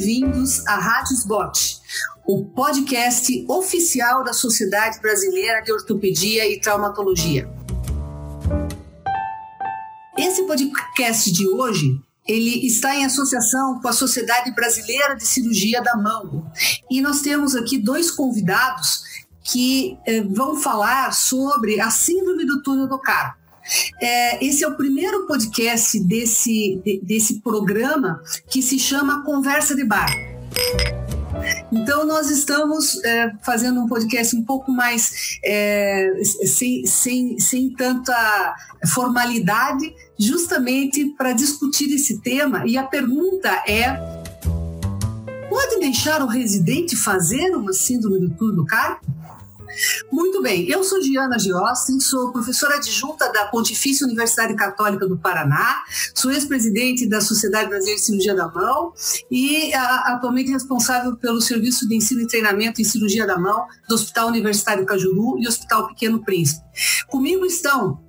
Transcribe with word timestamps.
bem-vindos 0.00 0.66
à 0.66 0.76
Rádio 0.76 1.12
Spot, 1.12 1.58
o 2.26 2.46
podcast 2.46 3.44
oficial 3.46 4.24
da 4.24 4.32
Sociedade 4.32 4.98
Brasileira 4.98 5.60
de 5.60 5.70
Ortopedia 5.70 6.50
e 6.50 6.58
Traumatologia. 6.58 7.46
Esse 10.16 10.42
podcast 10.46 11.30
de 11.30 11.46
hoje 11.46 12.00
ele 12.26 12.66
está 12.66 12.96
em 12.96 13.04
associação 13.04 13.78
com 13.78 13.88
a 13.88 13.92
Sociedade 13.92 14.54
Brasileira 14.54 15.16
de 15.16 15.26
Cirurgia 15.26 15.82
da 15.82 15.94
Mão. 15.98 16.50
E 16.90 17.02
nós 17.02 17.20
temos 17.20 17.54
aqui 17.54 17.76
dois 17.76 18.10
convidados 18.10 19.02
que 19.44 19.98
eh, 20.06 20.22
vão 20.22 20.56
falar 20.56 21.12
sobre 21.12 21.78
a 21.78 21.90
síndrome 21.90 22.46
do 22.46 22.62
túnel 22.62 22.88
do 22.88 22.98
carpo. 22.98 23.39
É, 24.00 24.44
esse 24.44 24.64
é 24.64 24.68
o 24.68 24.76
primeiro 24.76 25.26
podcast 25.26 25.98
desse, 26.00 26.80
de, 26.84 27.00
desse 27.02 27.40
programa 27.40 28.22
que 28.48 28.62
se 28.62 28.78
chama 28.78 29.24
Conversa 29.24 29.74
de 29.74 29.84
Bar. 29.84 30.10
Então, 31.72 32.04
nós 32.04 32.30
estamos 32.30 33.02
é, 33.04 33.32
fazendo 33.42 33.80
um 33.80 33.86
podcast 33.86 34.34
um 34.34 34.44
pouco 34.44 34.72
mais 34.72 35.38
é, 35.44 36.12
sem, 36.22 36.84
sem, 36.84 37.38
sem 37.38 37.72
tanta 37.72 38.54
formalidade, 38.92 39.94
justamente 40.18 41.04
para 41.16 41.32
discutir 41.32 41.92
esse 41.94 42.20
tema. 42.20 42.64
E 42.66 42.76
a 42.76 42.82
pergunta 42.82 43.48
é: 43.66 43.92
pode 45.48 45.78
deixar 45.78 46.22
o 46.22 46.26
residente 46.26 46.96
fazer 46.96 47.56
uma 47.56 47.72
síndrome 47.72 48.20
do 48.20 48.30
túnel 48.30 48.56
do 48.56 48.66
carpo? 48.66 49.19
Muito 50.10 50.42
bem, 50.42 50.68
eu 50.68 50.82
sou 50.82 51.00
Diana 51.00 51.38
Giostin, 51.38 52.00
sou 52.00 52.32
professora 52.32 52.76
adjunta 52.76 53.30
da 53.32 53.46
Pontifícia 53.46 54.06
Universidade 54.06 54.54
Católica 54.54 55.06
do 55.06 55.18
Paraná, 55.18 55.82
sou 56.14 56.30
ex-presidente 56.30 57.08
da 57.08 57.20
Sociedade 57.20 57.68
Brasileira 57.68 57.98
de 57.98 58.06
Cirurgia 58.06 58.34
da 58.34 58.48
Mão 58.48 58.92
e 59.30 59.72
a, 59.74 60.14
atualmente 60.14 60.50
responsável 60.50 61.16
pelo 61.16 61.40
Serviço 61.40 61.88
de 61.88 61.94
Ensino 61.96 62.22
e 62.22 62.26
Treinamento 62.26 62.80
em 62.80 62.84
Cirurgia 62.84 63.26
da 63.26 63.38
Mão 63.38 63.66
do 63.88 63.94
Hospital 63.94 64.28
Universitário 64.28 64.84
Cajuru 64.84 65.38
e 65.38 65.46
Hospital 65.46 65.88
Pequeno 65.88 66.22
Príncipe. 66.22 66.64
Comigo 67.08 67.44
estão 67.44 68.00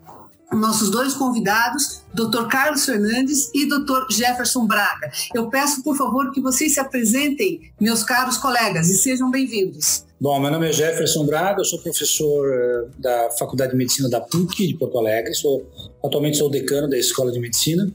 nossos 0.52 0.90
dois 0.90 1.14
convidados, 1.14 2.02
Dr. 2.14 2.48
Carlos 2.50 2.86
Fernandes 2.86 3.50
e 3.54 3.68
Dr. 3.68 4.12
Jefferson 4.12 4.66
Braga. 4.66 5.12
Eu 5.34 5.50
peço, 5.50 5.82
por 5.84 5.96
favor, 5.96 6.32
que 6.32 6.42
vocês 6.42 6.74
se 6.74 6.80
apresentem, 6.80 7.72
meus 7.80 8.04
caros 8.04 8.38
colegas, 8.38 8.90
e 8.90 8.98
sejam 8.98 9.32
bem-vindos. 9.32 10.06
Bom, 10.20 10.40
meu 10.40 10.52
nome 10.52 10.70
é 10.70 10.74
Jefferson 10.74 11.26
Braga, 11.26 11.62
eu 11.62 11.66
sou 11.66 11.80
professor 11.80 12.48
eh, 12.54 12.86
da 13.00 13.32
Faculdade 13.40 13.72
de 13.72 13.78
Medicina 13.78 14.08
da 14.08 14.22
PUC 14.22 14.68
de 14.68 14.76
Porto 14.76 15.00
Alegre, 15.00 15.34
sou, 15.34 15.66
atualmente 16.04 16.38
sou 16.38 16.50
decano 16.50 16.88
da 16.88 16.98
Escola 16.98 17.32
de 17.32 17.40
Medicina, 17.40 17.92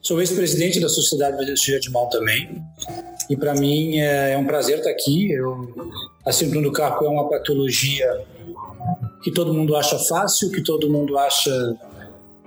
sou 0.00 0.18
ex-presidente 0.20 0.80
da 0.80 0.88
Sociedade 0.88 1.32
Brasileira 1.32 1.54
de 1.54 1.60
Cirurgia 1.60 1.80
de 1.80 1.90
Mão 1.90 2.08
também, 2.08 2.62
e 3.28 3.36
para 3.36 3.54
mim 3.54 3.98
é, 3.98 4.32
é, 4.32 4.38
um 4.38 4.46
prazer 4.46 4.78
estar 4.78 4.90
aqui. 4.90 5.30
Eu, 5.30 5.74
a 6.24 6.32
síndrome 6.32 6.64
do 6.64 6.72
carpo 6.72 7.04
é 7.04 7.08
uma 7.08 7.28
patologia 7.28 8.24
que 9.22 9.30
todo 9.30 9.52
mundo 9.52 9.76
acha 9.76 9.98
fácil, 9.98 10.50
que 10.50 10.62
todo 10.62 10.88
mundo 10.88 11.18
acha 11.18 11.76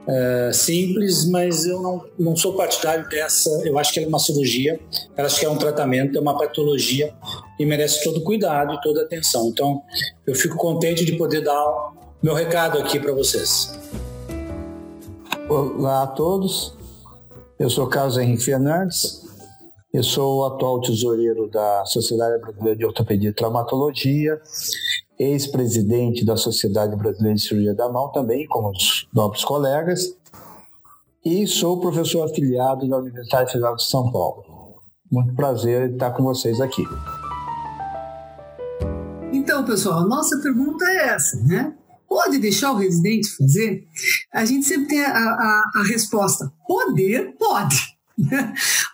é, 0.08 0.52
simples, 0.54 1.30
mas 1.30 1.66
eu 1.66 1.82
não, 1.82 2.04
não 2.18 2.36
sou 2.36 2.56
partidário 2.56 3.08
dessa. 3.10 3.50
Eu 3.64 3.78
acho 3.78 3.94
que 3.94 4.00
é 4.00 4.08
uma 4.08 4.20
cirurgia, 4.20 4.80
eu 5.18 5.26
acho 5.26 5.40
que 5.40 5.46
é 5.46 5.50
um 5.50 5.58
tratamento, 5.58 6.18
é 6.18 6.22
uma 6.22 6.38
patologia 6.38 7.14
e 7.60 7.66
merece 7.66 8.04
todo 8.04 8.22
cuidado 8.22 8.74
e 8.74 8.82
toda 8.82 9.04
atenção. 9.04 9.48
Então, 9.48 9.82
eu 10.26 10.36
fico 10.36 10.58
contente 10.58 11.06
de 11.06 11.14
poder 11.14 11.42
dar 11.42 11.92
meu 12.22 12.34
recado 12.34 12.80
aqui 12.80 13.00
para 13.00 13.14
vocês. 13.14 13.78
Olá 15.48 16.04
a 16.04 16.08
todos, 16.08 16.74
eu 17.60 17.70
sou 17.70 17.88
Carlos 17.88 18.18
Henrique 18.18 18.44
Fernandes, 18.44 19.22
eu 19.94 20.04
sou 20.04 20.40
o 20.40 20.46
atual 20.46 20.80
tesoureiro 20.80 21.50
da 21.50 21.84
Sociedade 21.86 22.40
Brasileira 22.40 22.78
de 22.78 22.86
Ortopedia 22.86 23.30
e 23.30 23.34
Traumatologia 23.34 24.42
ex-presidente 25.21 26.26
da 26.26 26.36
Sociedade 26.36 26.95
Brasileira 26.95 27.36
de 27.36 27.42
Cirurgia 27.42 27.76
da 27.76 27.87
Mão, 27.89 28.11
também 28.11 28.48
como 28.48 28.71
os 28.71 29.08
nobres 29.14 29.43
colegas, 29.45 30.15
e 31.23 31.45
sou 31.45 31.80
professor 31.80 32.27
afiliado 32.27 32.89
da 32.89 32.98
Universidade 32.98 33.52
Federal 33.52 33.76
de 33.76 33.83
São 33.83 34.11
Paulo. 34.11 34.43
Muito 35.11 35.36
prazer 35.36 35.92
estar 35.92 36.11
com 36.11 36.23
vocês 36.23 36.60
aqui. 36.60 36.83
Então, 39.31 39.64
pessoal, 39.64 40.08
nossa 40.08 40.39
pergunta 40.39 40.83
é 40.86 41.10
essa, 41.10 41.39
né? 41.43 41.73
Pode 42.10 42.39
deixar 42.39 42.71
o 42.71 42.77
residente 42.77 43.30
fazer? 43.37 43.87
A 44.33 44.43
gente 44.43 44.65
sempre 44.65 44.87
tem 44.87 45.05
a, 45.05 45.11
a, 45.11 45.71
a 45.76 45.83
resposta: 45.87 46.52
poder, 46.67 47.36
pode. 47.37 47.77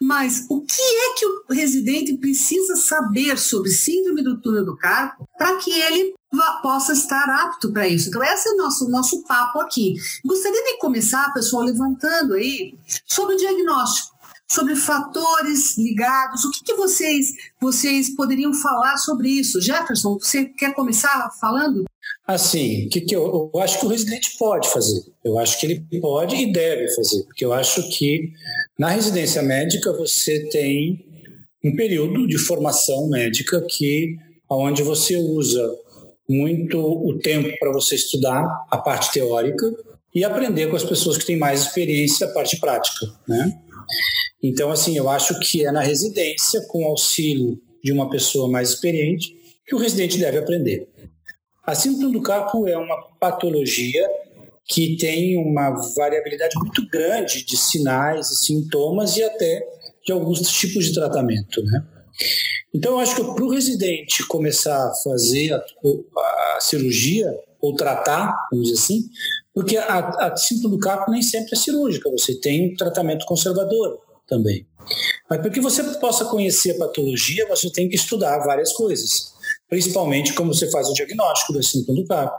Mas 0.01 0.45
o 0.49 0.61
que 0.61 0.81
é 0.81 1.13
que 1.17 1.25
o 1.25 1.53
residente 1.53 2.17
precisa 2.17 2.75
saber 2.75 3.37
sobre 3.37 3.69
síndrome 3.69 4.23
do 4.23 4.39
túnel 4.41 4.65
do 4.65 4.77
carpo 4.77 5.27
para 5.37 5.57
que 5.57 5.71
ele 5.71 6.16
possa 6.61 6.93
estar 6.93 7.29
apto 7.29 7.71
para 7.71 7.87
isso. 7.87 8.09
Então, 8.09 8.23
esse 8.23 8.49
é 8.49 8.51
o 8.51 8.57
nosso, 8.57 8.89
nosso 8.89 9.23
papo 9.23 9.59
aqui. 9.59 9.95
Gostaria 10.25 10.63
de 10.63 10.77
começar, 10.77 11.33
pessoal, 11.33 11.63
levantando 11.63 12.33
aí 12.33 12.73
sobre 13.05 13.35
o 13.35 13.37
diagnóstico, 13.37 14.15
sobre 14.47 14.75
fatores 14.75 15.77
ligados. 15.77 16.43
O 16.43 16.51
que, 16.51 16.63
que 16.63 16.73
vocês, 16.73 17.27
vocês 17.61 18.15
poderiam 18.15 18.53
falar 18.53 18.97
sobre 18.97 19.29
isso? 19.29 19.61
Jefferson, 19.61 20.17
você 20.19 20.45
quer 20.45 20.73
começar 20.73 21.29
falando? 21.39 21.85
Assim, 22.27 22.89
que, 22.89 23.01
que 23.01 23.15
eu, 23.15 23.49
eu 23.53 23.61
acho 23.61 23.79
que 23.79 23.85
o 23.85 23.89
residente 23.89 24.37
pode 24.37 24.69
fazer. 24.69 25.01
Eu 25.23 25.39
acho 25.39 25.57
que 25.59 25.65
ele 25.65 26.01
pode 26.01 26.35
e 26.35 26.51
deve 26.51 26.93
fazer, 26.93 27.23
porque 27.23 27.45
eu 27.45 27.53
acho 27.53 27.87
que 27.89 28.33
na 28.77 28.89
residência 28.89 29.41
médica 29.41 29.93
você 29.93 30.47
tem 30.49 31.05
um 31.63 31.75
período 31.75 32.27
de 32.27 32.37
formação 32.37 33.07
médica 33.09 33.65
que 33.69 34.17
onde 34.49 34.83
você 34.83 35.15
usa 35.15 35.73
muito 36.27 36.79
o 36.79 37.17
tempo 37.19 37.57
para 37.59 37.71
você 37.71 37.95
estudar 37.95 38.43
a 38.69 38.77
parte 38.77 39.11
teórica 39.13 39.65
e 40.13 40.23
aprender 40.23 40.67
com 40.67 40.75
as 40.75 40.83
pessoas 40.83 41.17
que 41.17 41.25
têm 41.25 41.37
mais 41.37 41.61
experiência 41.61 42.27
a 42.27 42.31
parte 42.31 42.59
prática, 42.59 43.05
né? 43.27 43.59
Então, 44.41 44.71
assim, 44.71 44.97
eu 44.97 45.09
acho 45.09 45.39
que 45.39 45.65
é 45.65 45.71
na 45.71 45.81
residência, 45.81 46.61
com 46.67 46.85
auxílio 46.85 47.59
de 47.83 47.91
uma 47.91 48.09
pessoa 48.09 48.49
mais 48.49 48.69
experiente, 48.69 49.35
que 49.65 49.75
o 49.75 49.77
residente 49.77 50.17
deve 50.17 50.37
aprender. 50.37 50.87
A 51.65 51.75
síndrome 51.75 52.13
do 52.13 52.21
carpo 52.21 52.67
é 52.67 52.77
uma 52.77 52.95
patologia 53.19 54.07
que 54.65 54.97
tem 54.97 55.37
uma 55.37 55.71
variabilidade 55.95 56.55
muito 56.57 56.85
grande 56.89 57.45
de 57.45 57.57
sinais 57.57 58.29
e 58.29 58.45
sintomas 58.45 59.15
e 59.17 59.23
até 59.23 59.65
de 60.05 60.11
alguns 60.11 60.41
tipos 60.41 60.85
de 60.85 60.93
tratamento, 60.93 61.63
né? 61.63 61.85
Então, 62.73 62.93
eu 62.93 62.99
acho 62.99 63.15
que 63.15 63.23
para 63.23 63.43
o 63.43 63.49
residente 63.49 64.27
começar 64.27 64.77
a 64.77 64.93
fazer 65.03 65.53
a, 65.53 65.57
a, 65.57 66.59
cirurgia 66.59 67.33
ou 67.61 67.75
tratar, 67.75 68.33
vamos 68.51 68.67
dizer 68.67 68.79
assim, 68.79 69.09
porque 69.53 69.77
a, 69.77 69.99
a 69.99 70.37
síndrome 70.37 70.75
do 70.75 70.79
carpo 70.79 71.11
nem 71.11 71.21
sempre 71.21 71.51
é 71.53 71.55
cirúrgica, 71.55 72.09
você 72.11 72.39
tem 72.39 72.73
um 72.73 72.75
tratamento 72.75 73.25
conservador 73.25 73.99
também. 74.27 74.67
Mas 75.29 75.41
para 75.41 75.49
que 75.49 75.59
você 75.59 75.83
possa 75.99 76.25
conhecer 76.25 76.71
a 76.71 76.77
patologia, 76.79 77.47
você 77.47 77.71
tem 77.71 77.89
que 77.89 77.95
estudar 77.95 78.39
várias 78.39 78.73
coisas, 78.73 79.33
principalmente 79.69 80.33
como 80.33 80.53
você 80.53 80.69
faz 80.69 80.87
o 80.87 80.93
diagnóstico 80.93 81.53
da 81.53 81.61
síndrome 81.61 82.01
do 82.01 82.07
carpo, 82.07 82.37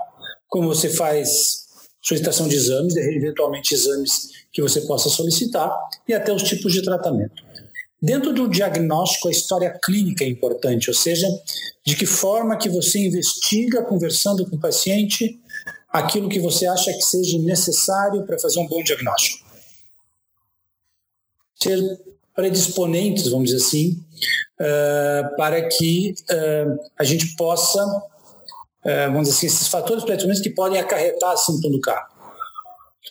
como 0.49 0.69
você 0.69 0.89
faz 0.89 1.67
solicitação 2.01 2.49
de 2.49 2.57
exames, 2.57 2.97
eventualmente 2.97 3.75
exames 3.75 4.29
que 4.53 4.63
você 4.63 4.81
possa 4.83 5.09
solicitar, 5.09 5.71
e 6.07 6.15
até 6.15 6.33
os 6.33 6.43
tipos 6.43 6.73
de 6.73 6.83
tratamento. 6.83 7.48
Dentro 8.01 8.33
do 8.33 8.49
diagnóstico, 8.49 9.29
a 9.29 9.31
história 9.31 9.77
clínica 9.83 10.25
é 10.25 10.29
importante, 10.29 10.89
ou 10.89 10.95
seja, 10.95 11.27
de 11.85 11.97
que 11.97 12.07
forma 12.07 12.57
que 12.57 12.69
você 12.69 13.01
investiga 13.01 13.83
conversando 13.83 14.49
com 14.49 14.55
o 14.55 14.61
paciente 14.61 15.41
aquilo 15.89 16.29
que 16.29 16.39
você 16.39 16.67
acha 16.67 16.93
que 16.93 17.03
seja 17.03 17.39
necessário 17.39 18.25
para 18.25 18.39
fazer 18.39 18.61
um 18.61 18.69
bom 18.69 18.83
diagnóstico. 18.83 19.45
Ser 21.61 21.81
predisponentes, 22.37 23.29
vamos 23.29 23.51
dizer 23.51 23.65
assim, 23.65 24.05
uh, 24.61 25.37
para 25.37 25.69
que 25.69 26.15
uh, 26.31 26.79
a 26.97 27.03
gente 27.03 27.35
possa, 27.35 27.85
uh, 27.85 29.11
vamos 29.11 29.29
dizer 29.29 29.39
assim, 29.39 29.47
esses 29.47 29.67
fatores 29.67 30.05
predisponentes 30.05 30.43
que 30.43 30.51
podem 30.51 30.79
acarretar 30.79 31.33
a 31.33 31.37
síntoma 31.37 31.73
do 31.73 31.81
carro. 31.81 32.18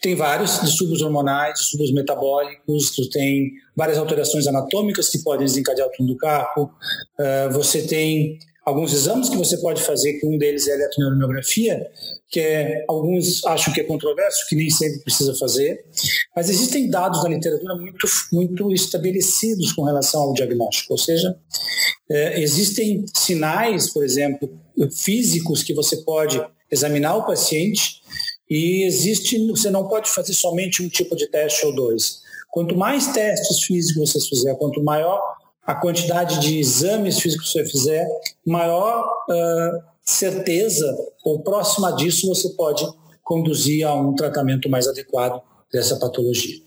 Tem 0.02 0.16
vários 0.16 0.62
distúrbios 0.62 1.02
hormonais, 1.02 1.60
distúrbios 1.60 1.92
metabólicos, 1.94 2.92
tu 2.92 3.10
tem 3.10 3.52
várias 3.76 3.98
alterações 3.98 4.46
anatômicas 4.48 5.10
que 5.10 5.20
podem 5.24 5.46
desencadear 5.46 5.88
o 5.88 5.92
túnel 5.92 6.14
do 6.14 6.18
carpo. 6.18 6.72
Uh, 7.20 7.52
você 7.52 7.82
tem 7.82 8.38
alguns 8.68 8.92
exames 8.92 9.30
que 9.30 9.38
você 9.38 9.58
pode 9.58 9.82
fazer, 9.82 10.20
que 10.20 10.28
um 10.28 10.38
deles 10.38 10.68
é 10.68 10.74
a 10.74 10.76
eletroneurografia, 10.76 11.90
que 12.30 12.42
é, 12.42 12.84
alguns 12.90 13.42
acham 13.46 13.74
que 13.74 13.80
é 13.80 13.84
controverso, 13.86 14.46
que 14.50 14.58
nem 14.58 14.70
sempre 14.70 15.00
precisa 15.00 15.34
fazer, 15.36 15.86
mas 16.36 16.50
existem 16.50 16.90
dados 16.90 17.24
na 17.24 17.30
literatura 17.30 17.78
muito, 17.78 18.06
muito 18.34 18.74
estabelecidos 18.74 19.72
com 19.72 19.84
relação 19.84 20.22
ao 20.22 20.34
diagnóstico, 20.34 20.92
ou 20.92 20.98
seja, 20.98 21.34
é, 22.12 22.42
existem 22.42 23.06
sinais, 23.16 23.94
por 23.94 24.04
exemplo, 24.04 24.50
físicos 24.92 25.64
que 25.64 25.74
você 25.74 26.04
pode 26.04 26.46
examinar 26.70 27.16
o 27.16 27.26
paciente 27.26 28.02
e 28.50 28.86
existe, 28.86 29.46
você 29.48 29.70
não 29.70 29.88
pode 29.88 30.10
fazer 30.10 30.34
somente 30.34 30.82
um 30.82 30.88
tipo 30.88 31.16
de 31.16 31.28
teste 31.28 31.66
ou 31.66 31.76
dois. 31.76 32.22
Quanto 32.50 32.76
mais 32.76 33.08
testes 33.08 33.64
físicos 33.64 34.12
você 34.12 34.30
fizer, 34.30 34.56
quanto 34.56 34.82
maior 34.84 35.22
a 35.66 35.76
quantidade 35.76 36.40
de 36.40 36.58
exames 36.58 37.20
físicos 37.20 37.52
você 37.52 37.66
fizer, 37.66 38.08
maior 38.46 39.06
uh, 39.30 39.84
certeza 40.02 40.86
ou 41.26 41.42
próxima 41.42 41.92
disso 41.92 42.28
você 42.28 42.50
pode 42.50 42.88
conduzir 43.22 43.86
a 43.86 43.94
um 43.94 44.16
tratamento 44.16 44.70
mais 44.70 44.88
adequado 44.88 45.42
dessa 45.72 45.98
patologia. 45.98 46.67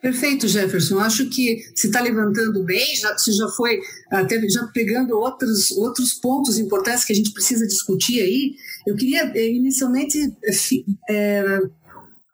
Perfeito, 0.00 0.48
Jefferson. 0.48 0.98
Acho 0.98 1.28
que 1.28 1.62
se 1.74 1.88
está 1.88 2.00
levantando 2.00 2.64
bem, 2.64 2.96
já, 2.96 3.12
você 3.16 3.32
já 3.32 3.46
foi 3.48 3.78
até 4.10 4.40
já 4.48 4.66
pegando 4.68 5.18
outros, 5.18 5.70
outros 5.72 6.14
pontos 6.14 6.58
importantes 6.58 7.04
que 7.04 7.12
a 7.12 7.16
gente 7.16 7.32
precisa 7.32 7.66
discutir 7.66 8.22
aí. 8.22 8.54
Eu 8.86 8.96
queria 8.96 9.30
eh, 9.34 9.52
inicialmente 9.52 10.18
é, 11.08 11.60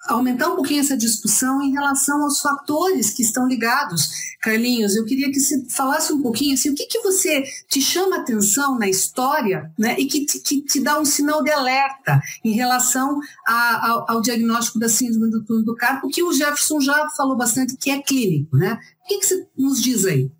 aumentar 0.09 0.49
um 0.49 0.57
pouquinho 0.57 0.81
essa 0.81 0.97
discussão 0.97 1.63
em 1.63 1.73
relação 1.73 2.23
aos 2.23 2.41
fatores 2.41 3.11
que 3.11 3.23
estão 3.23 3.47
ligados. 3.47 4.09
Carlinhos, 4.41 4.97
eu 4.97 5.05
queria 5.05 5.31
que 5.31 5.41
você 5.41 5.65
falasse 5.69 6.13
um 6.13 6.23
pouquinho 6.23 6.55
assim, 6.55 6.71
o 6.71 6.75
que, 6.75 6.87
que 6.87 7.01
você 7.01 7.43
te 7.69 7.81
chama 7.81 8.17
atenção 8.17 8.79
na 8.79 8.89
história 8.89 9.73
né, 9.79 9.97
e 9.99 10.07
que 10.07 10.25
te, 10.25 10.39
que 10.41 10.63
te 10.63 10.81
dá 10.81 10.99
um 10.99 11.05
sinal 11.05 11.43
de 11.43 11.51
alerta 11.51 12.21
em 12.45 12.53
relação 12.53 13.19
a, 13.47 13.91
ao, 13.91 14.11
ao, 14.11 14.21
diagnóstico 14.21 14.79
da 14.79 14.89
síndrome 14.89 15.31
do 15.31 15.45
túnel 15.45 15.65
do 15.65 15.77
carpo, 15.77 16.09
que 16.09 16.23
o 16.23 16.33
Jefferson 16.33 16.81
já 16.81 17.09
falou 17.17 17.37
bastante 17.37 17.77
que 17.77 17.91
é 17.91 18.01
clínico. 18.01 18.57
Né? 18.57 18.79
O 19.05 19.09
que, 19.09 19.19
que 19.19 19.27
você 19.27 19.47
nos 19.57 19.83
diz 19.83 20.05
aí? 20.05 20.31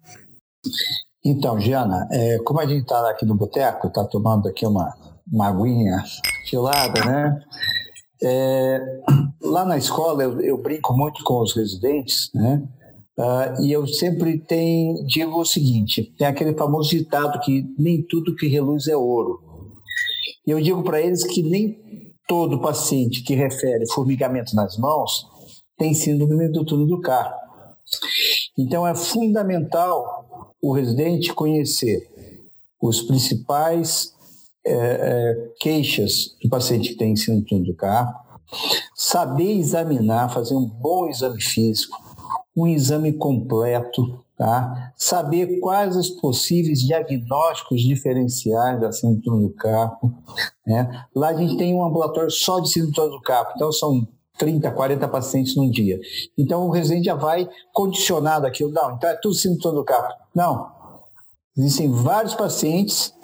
Então, 1.25 1.59
Giana, 1.59 2.07
é, 2.11 2.39
como 2.45 2.61
a 2.61 2.67
gente 2.67 2.83
está 2.83 3.11
aqui 3.11 3.25
no 3.25 3.35
boteco, 3.35 3.89
está 3.89 4.05
tomando 4.05 4.49
aqui 4.49 4.65
uma, 4.65 4.95
uma 5.31 5.49
aguinha 5.49 6.05
gelada, 6.49 7.05
né? 7.05 7.41
É, 8.23 8.81
lá 9.43 9.65
na 9.65 9.77
escola 9.77 10.23
eu, 10.23 10.41
eu, 10.41 10.63
brinco 10.63 10.97
muito 10.97 11.23
com 11.23 11.41
os 11.41 11.55
residentes, 11.55 12.31
né? 12.35 12.63
Uh, 13.19 13.63
e 13.63 13.73
eu 13.73 13.87
sempre 13.87 14.39
tenho, 14.39 15.07
digo 15.07 15.41
o 15.41 15.45
seguinte: 15.45 16.15
tem 16.19 16.27
aquele 16.27 16.55
famoso 16.55 16.91
ditado 16.91 17.41
que 17.41 17.65
nem 17.79 18.03
tudo 18.03 18.37
que 18.37 18.47
reluz 18.47 18.89
é 18.89 18.97
ouro. 18.97 19.41
E 20.47 20.51
eu 20.51 20.61
digo 20.61 20.83
para 20.83 21.01
eles 21.01 21.25
que 21.25 21.43
nem 21.43 21.79
todo 22.29 22.61
paciente 22.61 23.23
que 23.23 23.35
refere 23.35 23.91
formigamento 23.93 24.55
nas 24.55 24.77
mãos 24.77 25.27
tem 25.79 25.95
síndrome 25.95 26.49
do 26.49 26.65
túnel 26.65 26.87
do 26.87 27.01
carro. 27.01 27.35
Então 28.59 28.87
é 28.87 28.95
fundamental 28.95 30.55
o 30.61 30.73
residente 30.73 31.33
conhecer 31.33 32.09
os 32.81 33.03
principais 33.03 34.13
é, 34.67 34.75
é, 34.75 35.53
queixas 35.61 36.37
do 36.43 36.49
paciente 36.49 36.91
que 36.91 36.97
tem 36.97 37.15
síndrome 37.15 37.65
do 37.65 37.75
carro, 37.75 38.15
saber 38.95 39.59
examinar, 39.59 40.29
fazer 40.29 40.55
um 40.55 40.67
bom 40.67 41.09
exame 41.09 41.41
físico, 41.41 41.97
um 42.57 42.67
exame 42.67 43.13
completo, 43.13 44.19
tá? 44.37 44.93
saber 44.97 45.61
quais 45.61 45.97
os 45.97 46.11
possíveis 46.11 46.81
diagnósticos 46.81 47.81
diferenciais 47.81 48.81
da 48.81 48.91
síndrome 48.91 49.47
do 49.47 49.55
carpo. 49.55 50.13
Né? 50.67 51.05
Lá 51.15 51.29
a 51.29 51.35
gente 51.35 51.57
tem 51.57 51.75
um 51.75 51.85
ambulatório 51.85 52.31
só 52.31 52.61
de 52.61 52.71
síndrome 52.71 53.11
do 53.11 53.21
carpo, 53.21 53.53
então 53.55 53.71
são 53.71 54.07
30, 54.39 54.71
40 54.71 55.09
pacientes 55.09 55.57
num 55.57 55.71
dia. 55.71 55.99
Então 56.37 56.67
o 56.67 56.71
residente 56.71 57.07
já 57.07 57.15
vai 57.15 57.49
condicionado 57.73 58.47
aquilo. 58.47 58.71
Não, 58.71 58.95
então 58.95 59.09
é 59.09 59.15
tudo 59.15 59.35
síndrome 59.35 59.77
do 59.77 59.85
carpo. 59.85 60.15
Não. 60.35 60.75
Existem 61.57 61.91
vários 61.91 62.35
pacientes 62.35 63.15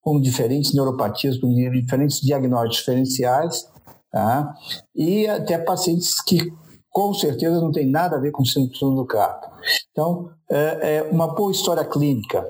com 0.00 0.20
diferentes 0.20 0.74
neuropatias, 0.74 1.38
com 1.38 1.52
diferentes 1.52 2.20
diagnósticos 2.20 2.78
diferenciais, 2.78 3.68
tá? 4.10 4.54
e 4.94 5.26
até 5.26 5.58
pacientes 5.58 6.20
que 6.22 6.52
com 6.90 7.14
certeza 7.14 7.60
não 7.60 7.70
tem 7.70 7.88
nada 7.88 8.16
a 8.16 8.20
ver 8.20 8.32
com 8.32 8.44
síndrome 8.44 8.96
do 8.96 9.06
carpo. 9.06 9.46
Então, 9.92 10.30
é, 10.50 10.96
é 10.96 11.02
uma 11.10 11.28
boa 11.28 11.52
história 11.52 11.84
clínica, 11.84 12.44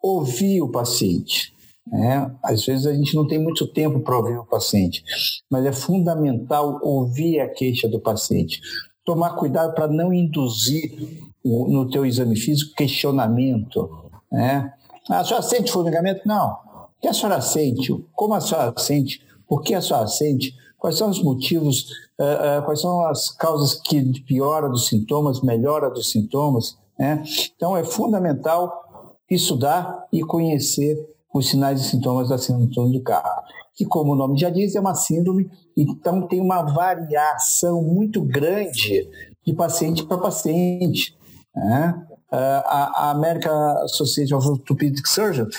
ouvir 0.00 0.62
o 0.62 0.70
paciente. 0.70 1.52
Né? 1.86 2.34
Às 2.42 2.64
vezes 2.64 2.86
a 2.86 2.94
gente 2.94 3.14
não 3.14 3.26
tem 3.26 3.38
muito 3.38 3.66
tempo 3.66 4.00
para 4.00 4.16
ouvir 4.16 4.38
o 4.38 4.46
paciente, 4.46 5.04
mas 5.50 5.66
é 5.66 5.72
fundamental 5.72 6.78
ouvir 6.82 7.40
a 7.40 7.48
queixa 7.48 7.88
do 7.88 8.00
paciente. 8.00 8.60
Tomar 9.04 9.30
cuidado 9.30 9.74
para 9.74 9.88
não 9.88 10.12
induzir 10.12 10.96
no 11.44 11.90
teu 11.90 12.06
exame 12.06 12.36
físico 12.36 12.72
questionamento. 12.76 13.90
Né? 14.30 14.72
Ah, 15.10 15.24
senhora 15.24 15.42
sente 15.42 15.72
formigamento? 15.72 16.22
Não 16.24 16.71
que 17.02 17.08
a 17.08 17.12
senhora 17.12 17.40
sente? 17.40 17.92
Como 18.14 18.32
a 18.32 18.40
senhora 18.40 18.72
sente? 18.78 19.20
Por 19.48 19.60
que 19.60 19.74
a 19.74 19.82
senhora 19.82 20.06
sente? 20.06 20.54
Quais 20.78 20.96
são 20.96 21.10
os 21.10 21.22
motivos, 21.22 21.90
uh, 22.18 22.60
uh, 22.60 22.64
quais 22.64 22.80
são 22.80 23.04
as 23.06 23.28
causas 23.30 23.74
que 23.74 24.20
piora 24.22 24.68
dos 24.68 24.86
sintomas, 24.86 25.42
melhora 25.42 25.90
dos 25.90 26.10
sintomas? 26.10 26.78
Né? 26.98 27.22
Então, 27.56 27.76
é 27.76 27.84
fundamental 27.84 29.18
estudar 29.28 30.06
e 30.12 30.22
conhecer 30.22 30.96
os 31.34 31.48
sinais 31.48 31.80
e 31.80 31.84
sintomas 31.84 32.28
da 32.28 32.38
síndrome 32.38 32.92
do 32.92 33.02
carro, 33.02 33.42
que, 33.74 33.84
como 33.84 34.12
o 34.12 34.16
nome 34.16 34.38
já 34.38 34.50
diz, 34.50 34.76
é 34.76 34.80
uma 34.80 34.94
síndrome, 34.94 35.50
então 35.76 36.26
tem 36.28 36.40
uma 36.40 36.62
variação 36.62 37.82
muito 37.82 38.22
grande 38.22 39.08
de 39.44 39.52
paciente 39.54 40.04
para 40.04 40.18
paciente. 40.18 41.16
Né? 41.54 42.06
A, 42.34 43.10
American 43.10 43.84
Association 43.84 44.38
of 44.38 44.48
Orthopedic 44.48 45.06
Surgeons, 45.08 45.54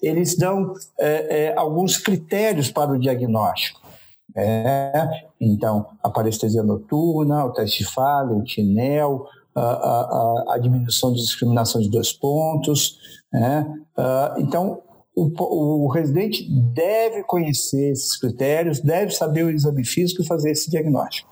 eles 0.00 0.36
dão 0.36 0.74
é, 0.98 1.46
é, 1.46 1.56
alguns 1.56 1.96
critérios 1.96 2.70
para 2.70 2.92
o 2.92 2.98
diagnóstico. 2.98 3.80
É, 4.36 5.08
então, 5.40 5.86
a 6.02 6.08
parestesia 6.08 6.62
noturna, 6.62 7.44
o 7.44 7.52
teste 7.52 7.84
Falley, 7.84 8.36
o 8.36 8.44
TINEL, 8.44 9.26
a, 9.54 9.60
a, 9.60 10.54
a, 10.54 10.58
diminuição 10.58 11.12
de 11.12 11.20
discriminação 11.20 11.80
de 11.80 11.90
dois 11.90 12.12
pontos. 12.12 12.98
Né? 13.32 13.66
então, 14.38 14.80
o, 15.14 15.84
o, 15.84 15.88
residente 15.88 16.48
deve 16.72 17.22
conhecer 17.24 17.90
esses 17.90 18.18
critérios, 18.18 18.80
deve 18.80 19.10
saber 19.10 19.44
o 19.44 19.50
exame 19.50 19.84
físico 19.84 20.22
e 20.22 20.26
fazer 20.26 20.52
esse 20.52 20.70
diagnóstico. 20.70 21.31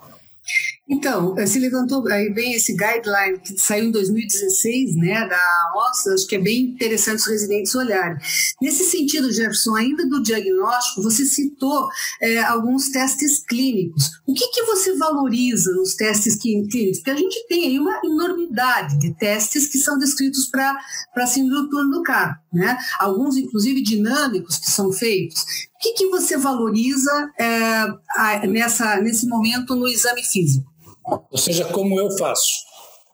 Então, 0.90 1.38
eh, 1.38 1.46
se 1.46 1.60
levantou 1.60 2.04
aí 2.08 2.34
bem 2.34 2.54
esse 2.54 2.72
guideline 2.72 3.38
que 3.38 3.56
saiu 3.56 3.84
em 3.84 3.90
2016, 3.92 4.96
né, 4.96 5.28
da 5.28 5.72
OSA, 5.76 6.14
acho 6.14 6.26
que 6.26 6.34
é 6.34 6.40
bem 6.40 6.62
interessante 6.62 7.20
os 7.20 7.28
residentes 7.28 7.72
olharem. 7.76 8.18
Nesse 8.60 8.82
sentido, 8.82 9.32
Jefferson, 9.32 9.76
ainda 9.76 10.04
do 10.08 10.20
diagnóstico, 10.20 11.00
você 11.00 11.24
citou 11.24 11.88
é, 12.20 12.40
alguns 12.40 12.88
testes 12.88 13.38
clínicos. 13.38 14.10
O 14.26 14.34
que, 14.34 14.48
que 14.48 14.64
você 14.64 14.96
valoriza 14.96 15.72
nos 15.74 15.94
testes 15.94 16.34
clínicos? 16.34 16.98
Porque 16.98 17.10
a 17.10 17.16
gente 17.16 17.46
tem 17.46 17.66
aí 17.66 17.78
uma 17.78 18.00
enormidade 18.04 18.98
de 18.98 19.14
testes 19.14 19.68
que 19.68 19.78
são 19.78 19.96
descritos 19.96 20.50
para 20.50 21.26
síndrome 21.28 21.66
do 21.66 21.70
turno 21.70 21.90
do 21.92 22.02
carro, 22.02 22.34
né? 22.52 22.76
Alguns, 22.98 23.36
inclusive, 23.36 23.80
dinâmicos 23.80 24.58
que 24.58 24.68
são 24.68 24.92
feitos. 24.92 25.40
O 25.40 25.78
que, 25.80 25.92
que 25.92 26.08
você 26.08 26.36
valoriza 26.36 27.30
é, 27.38 28.46
nessa, 28.48 29.00
nesse 29.00 29.26
momento 29.28 29.76
no 29.76 29.86
exame 29.86 30.24
físico? 30.24 30.68
Ou 31.04 31.38
seja, 31.38 31.64
como 31.66 31.98
eu 31.98 32.10
faço. 32.16 32.64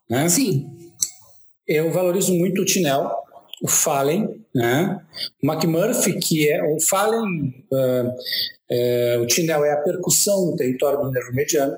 Né? 0.09 0.29
Sim. 0.29 0.67
Eu 1.67 1.91
valorizo 1.91 2.33
muito 2.35 2.63
o 2.63 2.65
Tinel, 2.65 3.11
o 3.63 3.69
Fallen, 3.69 4.45
né? 4.55 5.01
o 5.43 5.53
McMurphy, 5.53 6.19
que 6.19 6.49
é 6.49 6.63
o 6.63 6.81
Fallen, 6.81 7.55
uh, 7.73 9.21
o 9.21 9.27
Tinel 9.27 9.65
é 9.65 9.73
a 9.73 9.83
percussão 9.83 10.47
no 10.47 10.57
território 10.57 11.01
do 11.01 11.11
nervo 11.11 11.33
mediano, 11.33 11.77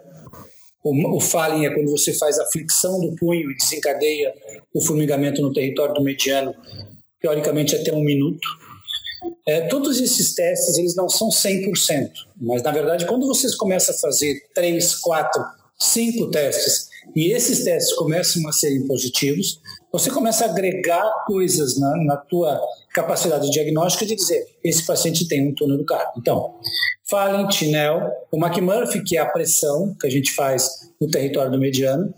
o, 0.85 1.17
o 1.17 1.21
Fallen 1.21 1.67
é 1.67 1.75
quando 1.75 1.91
você 1.91 2.13
faz 2.15 2.39
a 2.39 2.47
flexão 2.51 3.01
do 3.01 3.15
punho 3.17 3.51
e 3.51 3.57
desencadeia 3.57 4.33
o 4.73 4.81
formigamento 4.81 5.43
no 5.43 5.53
território 5.53 5.95
do 5.95 6.03
mediano, 6.03 6.55
teoricamente 7.21 7.75
até 7.77 7.93
um 7.93 8.03
minuto. 8.03 8.47
É, 9.47 9.63
todos 9.63 10.01
esses 10.01 10.35
testes 10.35 10.79
eles 10.79 10.95
não 10.95 11.09
são 11.09 11.29
100%, 11.29 12.11
mas 12.41 12.63
na 12.63 12.71
verdade 12.71 13.05
quando 13.05 13.27
vocês 13.27 13.55
começam 13.57 13.95
a 13.95 13.99
fazer 13.99 14.41
3, 14.55 14.95
4, 14.95 15.45
cinco 15.79 16.31
testes 16.31 16.89
e 17.15 17.33
esses 17.33 17.65
testes 17.65 17.95
começam 17.95 18.47
a 18.49 18.53
serem 18.53 18.87
positivos, 18.87 19.61
você 19.93 20.11
começa 20.11 20.45
a 20.45 20.51
agregar 20.51 21.05
coisas 21.27 21.79
na, 21.79 21.97
na 22.05 22.17
tua 22.17 22.61
capacidade 22.95 23.51
diagnóstica 23.51 24.05
de 24.05 24.17
dizer 24.17 24.45
esse 24.63 24.85
paciente 24.85 25.27
tem 25.29 25.49
um 25.49 25.55
túnel 25.55 25.79
do 25.79 25.85
carpo. 25.85 26.19
Então, 26.19 26.55
Fallen, 27.09 27.49
Tinel, 27.49 28.11
o 28.31 28.37
McMurphy, 28.37 29.03
que 29.03 29.17
é 29.17 29.21
a 29.21 29.27
pressão 29.27 29.97
que 29.99 30.07
a 30.07 30.11
gente 30.11 30.33
faz 30.33 30.69
no 31.01 31.09
território 31.09 31.51
do 31.51 31.59
mediano, 31.59 32.13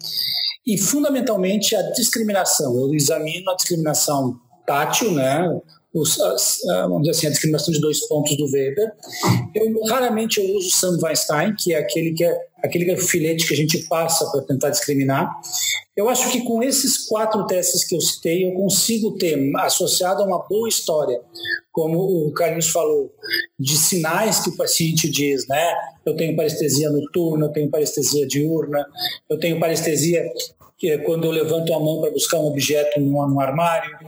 e 0.67 0.77
fundamentalmente 0.77 1.77
a 1.77 1.83
discriminação. 1.93 2.75
Eu 2.75 2.95
examino 2.95 3.51
a 3.51 3.55
discriminação 3.55 4.39
tátil, 4.67 5.13
né? 5.13 5.61
Os, 5.93 6.21
as, 6.21 6.59
vamos 6.65 7.03
dizer 7.03 7.11
assim, 7.11 7.27
a 7.27 7.31
discriminação 7.31 7.73
de 7.73 7.81
dois 7.81 8.07
pontos 8.07 8.37
do 8.37 8.45
Weber. 8.45 8.93
Eu 9.55 9.85
raramente 9.89 10.39
eu 10.39 10.57
uso 10.57 10.69
o 10.69 10.71
Sam 10.71 10.99
Weinstein, 11.03 11.55
que 11.59 11.73
é 11.73 11.79
aquele 11.79 12.13
que 12.13 12.25
é 12.25 12.39
aquele 12.63 12.97
filete 12.97 13.47
que 13.47 13.55
a 13.55 13.57
gente 13.57 13.79
passa 13.89 14.31
para 14.31 14.43
tentar 14.43 14.71
discriminar. 14.71 15.31
Eu 15.97 16.09
acho 16.09 16.31
que 16.31 16.43
com 16.45 16.63
esses 16.63 17.07
quatro 17.09 17.47
testes 17.47 17.85
que 17.85 17.97
eu 17.97 18.01
citei, 18.01 18.47
eu 18.47 18.53
consigo 18.53 19.17
ter, 19.19 19.51
associado 19.57 20.23
a 20.23 20.27
uma 20.27 20.47
boa 20.47 20.69
história, 20.69 21.21
como 21.73 21.99
o 21.99 22.33
Carlos 22.33 22.69
falou, 22.69 23.13
de 23.59 23.77
sinais 23.77 24.41
que 24.41 24.51
o 24.51 24.57
paciente 24.57 25.11
diz, 25.11 25.47
né? 25.49 25.75
Eu 26.05 26.17
tenho 26.17 26.37
parestesia 26.37 26.91
noturna, 26.91 27.47
eu 27.47 27.53
tenho 27.53 27.71
parestesia 27.71 28.27
diurna, 28.27 28.87
eu 29.29 29.39
tenho 29.39 29.59
parestesia 29.59 30.25
que 30.81 30.91
é 30.91 30.99
quando 30.99 31.27
eu 31.27 31.31
levanto 31.31 31.75
a 31.75 31.79
mão 31.79 32.01
para 32.01 32.11
buscar 32.11 32.39
um 32.39 32.47
objeto 32.47 32.99
no, 32.99 33.39
armário, 33.39 33.99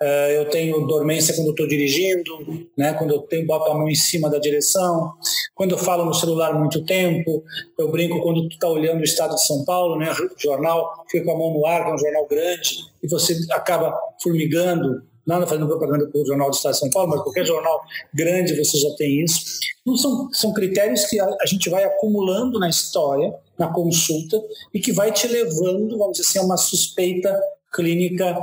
uh, 0.00 0.30
eu 0.30 0.48
tenho 0.48 0.86
dormência 0.86 1.34
quando 1.34 1.50
estou 1.50 1.68
dirigindo, 1.68 2.66
né, 2.76 2.94
quando 2.94 3.12
eu 3.12 3.18
tenho, 3.20 3.46
boto 3.46 3.70
a 3.70 3.74
mão 3.74 3.86
em 3.86 3.94
cima 3.94 4.30
da 4.30 4.38
direção, 4.38 5.12
quando 5.54 5.72
eu 5.72 5.78
falo 5.78 6.06
no 6.06 6.14
celular 6.14 6.58
muito 6.58 6.86
tempo, 6.86 7.44
eu 7.78 7.90
brinco 7.90 8.22
quando 8.22 8.48
tu 8.48 8.54
está 8.54 8.66
olhando 8.66 9.00
o 9.00 9.04
estado 9.04 9.34
de 9.34 9.46
São 9.46 9.62
Paulo, 9.66 9.98
né, 9.98 10.10
jornal, 10.42 11.04
fica 11.10 11.26
com 11.26 11.32
a 11.32 11.38
mão 11.38 11.52
no 11.52 11.66
ar, 11.66 11.84
que 11.84 11.90
é 11.90 11.94
um 11.94 11.98
jornal 11.98 12.26
grande, 12.26 12.78
e 13.02 13.08
você 13.08 13.38
acaba 13.50 13.94
formigando, 14.22 15.02
nada 15.26 15.46
fazendo 15.46 15.66
propaganda 15.66 16.06
para 16.06 16.20
o 16.20 16.26
Jornal 16.26 16.50
do 16.50 16.56
Estado 16.56 16.72
de 16.72 16.78
São 16.78 16.90
Paulo, 16.90 17.10
mas 17.10 17.22
qualquer 17.22 17.44
jornal 17.44 17.80
grande 18.12 18.56
você 18.56 18.78
já 18.78 18.90
tem 18.96 19.22
isso. 19.22 19.60
Então, 19.82 19.96
são, 19.96 20.28
são 20.32 20.52
critérios 20.52 21.04
que 21.06 21.18
a, 21.20 21.26
a 21.40 21.46
gente 21.46 21.68
vai 21.70 21.84
acumulando 21.84 22.58
na 22.58 22.68
história, 22.68 23.34
na 23.58 23.72
consulta, 23.72 24.40
e 24.72 24.80
que 24.80 24.92
vai 24.92 25.12
te 25.12 25.26
levando, 25.28 25.98
vamos 25.98 26.18
dizer 26.18 26.28
assim, 26.28 26.38
a 26.38 26.42
uma 26.42 26.56
suspeita 26.56 27.40
clínica 27.72 28.36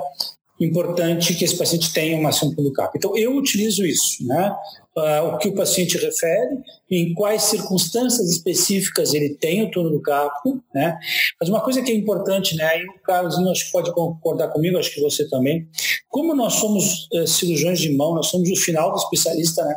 importante 0.60 1.34
que 1.36 1.46
esse 1.46 1.58
paciente 1.58 1.94
tenha 1.94 2.18
uma 2.18 2.30
ação 2.30 2.51
do 2.51 2.74
CAP. 2.74 2.98
Então, 2.98 3.18
eu 3.18 3.36
utilizo 3.36 3.86
isso, 3.86 4.25
né? 4.25 4.56
Uh, 4.96 5.28
o 5.28 5.38
que 5.38 5.48
o 5.48 5.54
paciente 5.54 5.98
refere, 5.98 6.58
em 6.92 7.13
quais 7.13 7.44
circunstâncias 7.44 8.30
específicas 8.30 9.13
ele 9.13 9.36
tem 9.36 9.63
o 9.63 9.72
túnel 9.72 9.92
do 9.92 10.01
carpo, 10.01 10.62
né? 10.74 10.98
Mas 11.39 11.48
uma 11.48 11.62
coisa 11.62 11.82
que 11.82 11.92
é 11.92 11.96
importante, 11.96 12.56
né? 12.58 12.66
Aí 12.66 12.84
o 12.84 13.01
Carlos 13.04 13.38
acho 13.38 13.68
que 13.68 13.72
pode 13.72 13.94
concordar 13.94 14.50
comigo, 14.50 14.78
acho 14.78 14.94
que 14.94 15.00
você 15.00 15.30
também. 15.30 15.66
Como 16.10 16.36
nós 16.36 16.56
somos 16.56 17.08
uh, 17.13 17.25
cirurgiões 17.25 17.80
de 17.80 17.96
mão, 17.96 18.13
nós 18.13 18.28
somos 18.28 18.50
o 18.50 18.56
final 18.58 18.92
do 18.92 18.98
especialista, 18.98 19.63
né? 19.63 19.75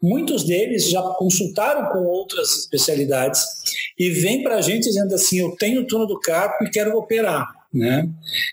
Muitos 0.00 0.44
deles 0.44 0.88
já 0.88 1.02
consultaram 1.02 1.90
com 1.92 1.98
outras 2.06 2.60
especialidades 2.60 3.42
e 3.98 4.08
vêm 4.10 4.42
para 4.42 4.56
a 4.56 4.62
gente 4.62 4.84
dizendo 4.84 5.14
assim: 5.14 5.40
eu 5.40 5.54
tenho 5.56 5.86
túnel 5.86 6.06
do 6.06 6.18
carpo 6.18 6.64
e 6.64 6.70
quero 6.70 6.96
operar. 6.96 7.46
Né? 7.74 8.08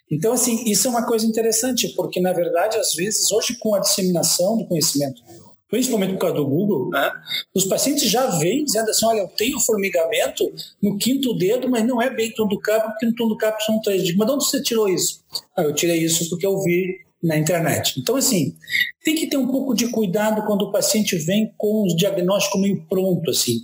Então, 0.09 0.33
assim, 0.33 0.63
isso 0.65 0.87
é 0.87 0.89
uma 0.89 1.05
coisa 1.05 1.27
interessante, 1.27 1.89
porque, 1.89 2.19
na 2.19 2.33
verdade, 2.33 2.77
às 2.77 2.95
vezes, 2.95 3.31
hoje, 3.31 3.55
com 3.59 3.75
a 3.75 3.79
disseminação 3.79 4.57
do 4.57 4.65
conhecimento, 4.65 5.21
principalmente 5.69 6.13
por 6.13 6.19
causa 6.19 6.35
do 6.35 6.47
Google, 6.47 6.89
né, 6.89 7.11
os 7.55 7.65
pacientes 7.65 8.09
já 8.09 8.25
vêm 8.39 8.65
dizendo 8.65 8.89
assim, 8.89 9.05
olha, 9.05 9.19
eu 9.19 9.27
tenho 9.29 9.59
formigamento 9.59 10.51
no 10.81 10.97
quinto 10.97 11.33
dedo, 11.37 11.69
mas 11.69 11.85
não 11.85 12.01
é 12.01 12.09
bem 12.09 12.33
capo, 12.61 12.87
porque 12.89 13.05
no 13.23 13.37
capo 13.37 13.63
são 13.63 13.79
três. 13.79 14.03
Digo, 14.03 14.17
mas 14.17 14.27
de 14.27 14.33
onde 14.33 14.45
você 14.45 14.61
tirou 14.61 14.89
isso? 14.89 15.23
Ah, 15.55 15.61
eu 15.61 15.73
tirei 15.73 16.03
isso 16.03 16.27
porque 16.29 16.45
eu 16.45 16.59
vi 16.61 16.97
na 17.23 17.37
internet. 17.37 17.99
Então, 17.99 18.15
assim, 18.15 18.55
tem 19.03 19.15
que 19.15 19.27
ter 19.27 19.37
um 19.37 19.47
pouco 19.47 19.73
de 19.73 19.87
cuidado 19.89 20.45
quando 20.45 20.63
o 20.63 20.71
paciente 20.71 21.15
vem 21.15 21.53
com 21.55 21.83
o 21.83 21.95
diagnóstico 21.95 22.57
meio 22.57 22.83
pronto, 22.89 23.29
assim, 23.29 23.59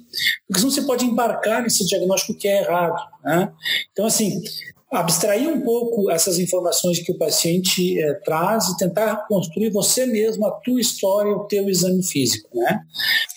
porque 0.48 0.60
senão 0.60 0.72
você 0.72 0.84
pode 0.84 1.06
embarcar 1.06 1.64
nesse 1.64 1.86
diagnóstico 1.86 2.38
que 2.38 2.48
é 2.48 2.62
errado, 2.62 3.02
né? 3.24 3.52
Então, 3.92 4.06
assim, 4.06 4.42
abstrair 4.92 5.50
um 5.50 5.62
pouco 5.62 6.10
essas 6.10 6.40
informações 6.40 7.00
que 7.00 7.12
o 7.12 7.18
paciente 7.18 8.00
é, 8.02 8.14
traz 8.24 8.70
e 8.70 8.78
tentar 8.78 9.28
construir 9.28 9.70
você 9.70 10.06
mesmo 10.06 10.46
a 10.46 10.52
tua 10.52 10.80
história, 10.80 11.32
o 11.32 11.46
teu 11.46 11.70
exame 11.70 12.02
físico, 12.04 12.50
né? 12.54 12.82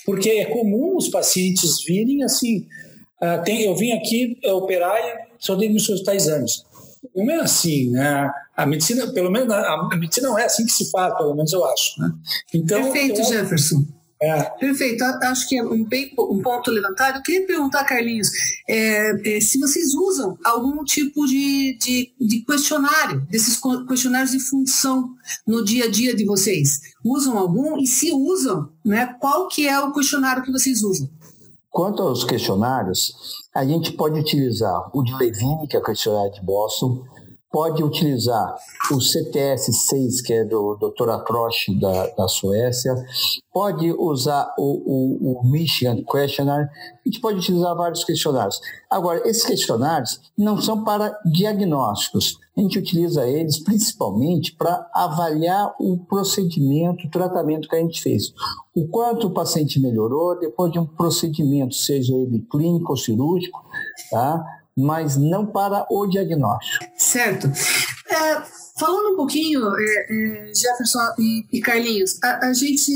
Porque 0.07 0.31
é 0.31 0.45
comum 0.45 0.97
os 0.97 1.09
pacientes 1.09 1.83
virem 1.85 2.23
assim, 2.23 2.67
uh, 3.21 3.43
tem, 3.45 3.63
eu 3.63 3.75
vim 3.75 3.93
aqui 3.93 4.39
operar 4.45 4.97
e 4.97 5.31
só 5.39 5.57
dei 5.57 5.69
me 5.69 5.81
solicitar 5.81 6.15
exames. 6.15 6.65
Não 7.15 7.31
é 7.31 7.37
assim, 7.37 7.91
né? 7.91 8.31
A 8.57 8.65
medicina, 8.65 9.13
pelo 9.13 9.31
menos, 9.31 9.53
a, 9.53 9.89
medicina 9.97 10.29
não 10.29 10.39
é 10.39 10.45
assim 10.45 10.65
que 10.65 10.73
se 10.73 10.91
faz, 10.91 11.17
pelo 11.17 11.35
menos 11.35 11.53
eu 11.53 11.65
acho. 11.65 12.01
Né? 12.01 12.13
Então, 12.55 12.83
Perfeito, 12.83 13.21
eu, 13.21 13.25
Jefferson. 13.25 13.85
É. 14.23 14.43
Perfeito, 14.59 15.03
acho 15.03 15.49
que 15.49 15.57
é 15.57 15.65
um, 15.65 15.83
bem, 15.83 16.13
um 16.19 16.43
ponto 16.43 16.71
levantado. 16.71 17.17
Eu 17.17 17.23
queria 17.23 17.47
perguntar, 17.47 17.85
Carlinhos, 17.85 18.29
é, 18.69 19.37
é, 19.37 19.41
se 19.41 19.59
vocês 19.59 19.95
usam 19.95 20.37
algum 20.45 20.85
tipo 20.85 21.27
de, 21.27 21.79
de, 21.79 22.13
de, 22.21 22.45
questionário, 22.45 23.27
desses 23.31 23.59
questionários 23.89 24.33
de 24.33 24.41
função 24.41 25.15
no 25.47 25.65
dia 25.65 25.87
a 25.87 25.91
dia 25.91 26.15
de 26.15 26.27
vocês. 26.27 26.81
Usam 27.03 27.39
algum? 27.39 27.79
E 27.79 27.87
se 27.87 28.13
usam, 28.13 28.69
né, 28.85 29.07
qual 29.19 29.49
que 29.49 29.67
é 29.67 29.81
o 29.81 29.91
questionário 29.91 30.43
que 30.43 30.53
vocês 30.53 30.83
usam? 30.83 31.09
Quanto 31.71 32.03
aos 32.03 32.23
questionários, 32.23 33.15
a 33.55 33.65
gente 33.65 33.93
pode 33.93 34.21
utilizar 34.21 34.91
o 34.93 35.03
de 35.03 35.15
Levine, 35.15 35.67
que 35.67 35.77
é 35.77 35.81
o 35.81 35.83
questionário 35.83 36.33
de 36.33 36.43
Boston, 36.43 37.05
pode 37.51 37.83
utilizar 37.83 38.55
o 38.93 38.97
CTS-6, 38.97 40.23
que 40.25 40.33
é 40.33 40.45
do 40.45 40.77
Dr. 40.77 41.11
Atrosh, 41.11 41.67
da, 41.81 42.07
da 42.09 42.29
Suécia, 42.29 42.95
pode 43.53 43.91
usar 43.93 44.55
o, 44.57 44.63
o, 44.63 45.41
o, 45.41 45.51
Michigan 45.51 46.03
Questionnaire, 46.05 46.69
a 46.69 47.09
gente 47.09 47.21
pode 47.21 47.39
utilizar 47.39 47.75
vários 47.75 48.05
questionários. 48.05 48.61
Agora, 48.89 49.29
esses 49.29 49.45
questionários 49.45 50.21
não 50.39 50.61
são 50.61 50.85
para 50.85 51.19
diagnósticos, 51.25 52.39
a 52.57 52.61
gente 52.61 52.79
utiliza 52.79 53.27
eles 53.27 53.59
principalmente 53.59 54.55
para 54.55 54.89
avaliar 54.95 55.75
o 55.81 55.99
procedimento, 55.99 57.07
o 57.07 57.11
tratamento 57.11 57.69
que 57.69 57.75
a 57.75 57.81
gente 57.81 58.01
fez. 58.01 58.33
O 58.75 58.87
quanto 58.87 59.27
o 59.27 59.31
paciente 59.33 59.81
melhorou 59.81 60.39
depois 60.39 60.71
de 60.71 60.79
um 60.79 60.87
procedimento, 60.87 61.75
seja 61.75 62.15
ele 62.15 62.47
clínico 62.51 62.93
ou 62.93 62.97
cirúrgico, 62.97 63.61
tá? 64.11 64.60
Mas 64.81 65.17
não 65.17 65.47
para 65.47 65.87
o 65.91 66.07
diagnóstico. 66.07 66.85
Certo. 66.97 67.47
É, 68.09 68.43
falando 68.79 69.13
um 69.13 69.17
pouquinho, 69.17 69.63
é, 69.77 70.07
é, 70.09 70.55
Jefferson 70.55 71.15
e, 71.19 71.45
e 71.53 71.61
Carlinhos, 71.61 72.19
a, 72.23 72.49
a, 72.49 72.53
gente 72.53 72.93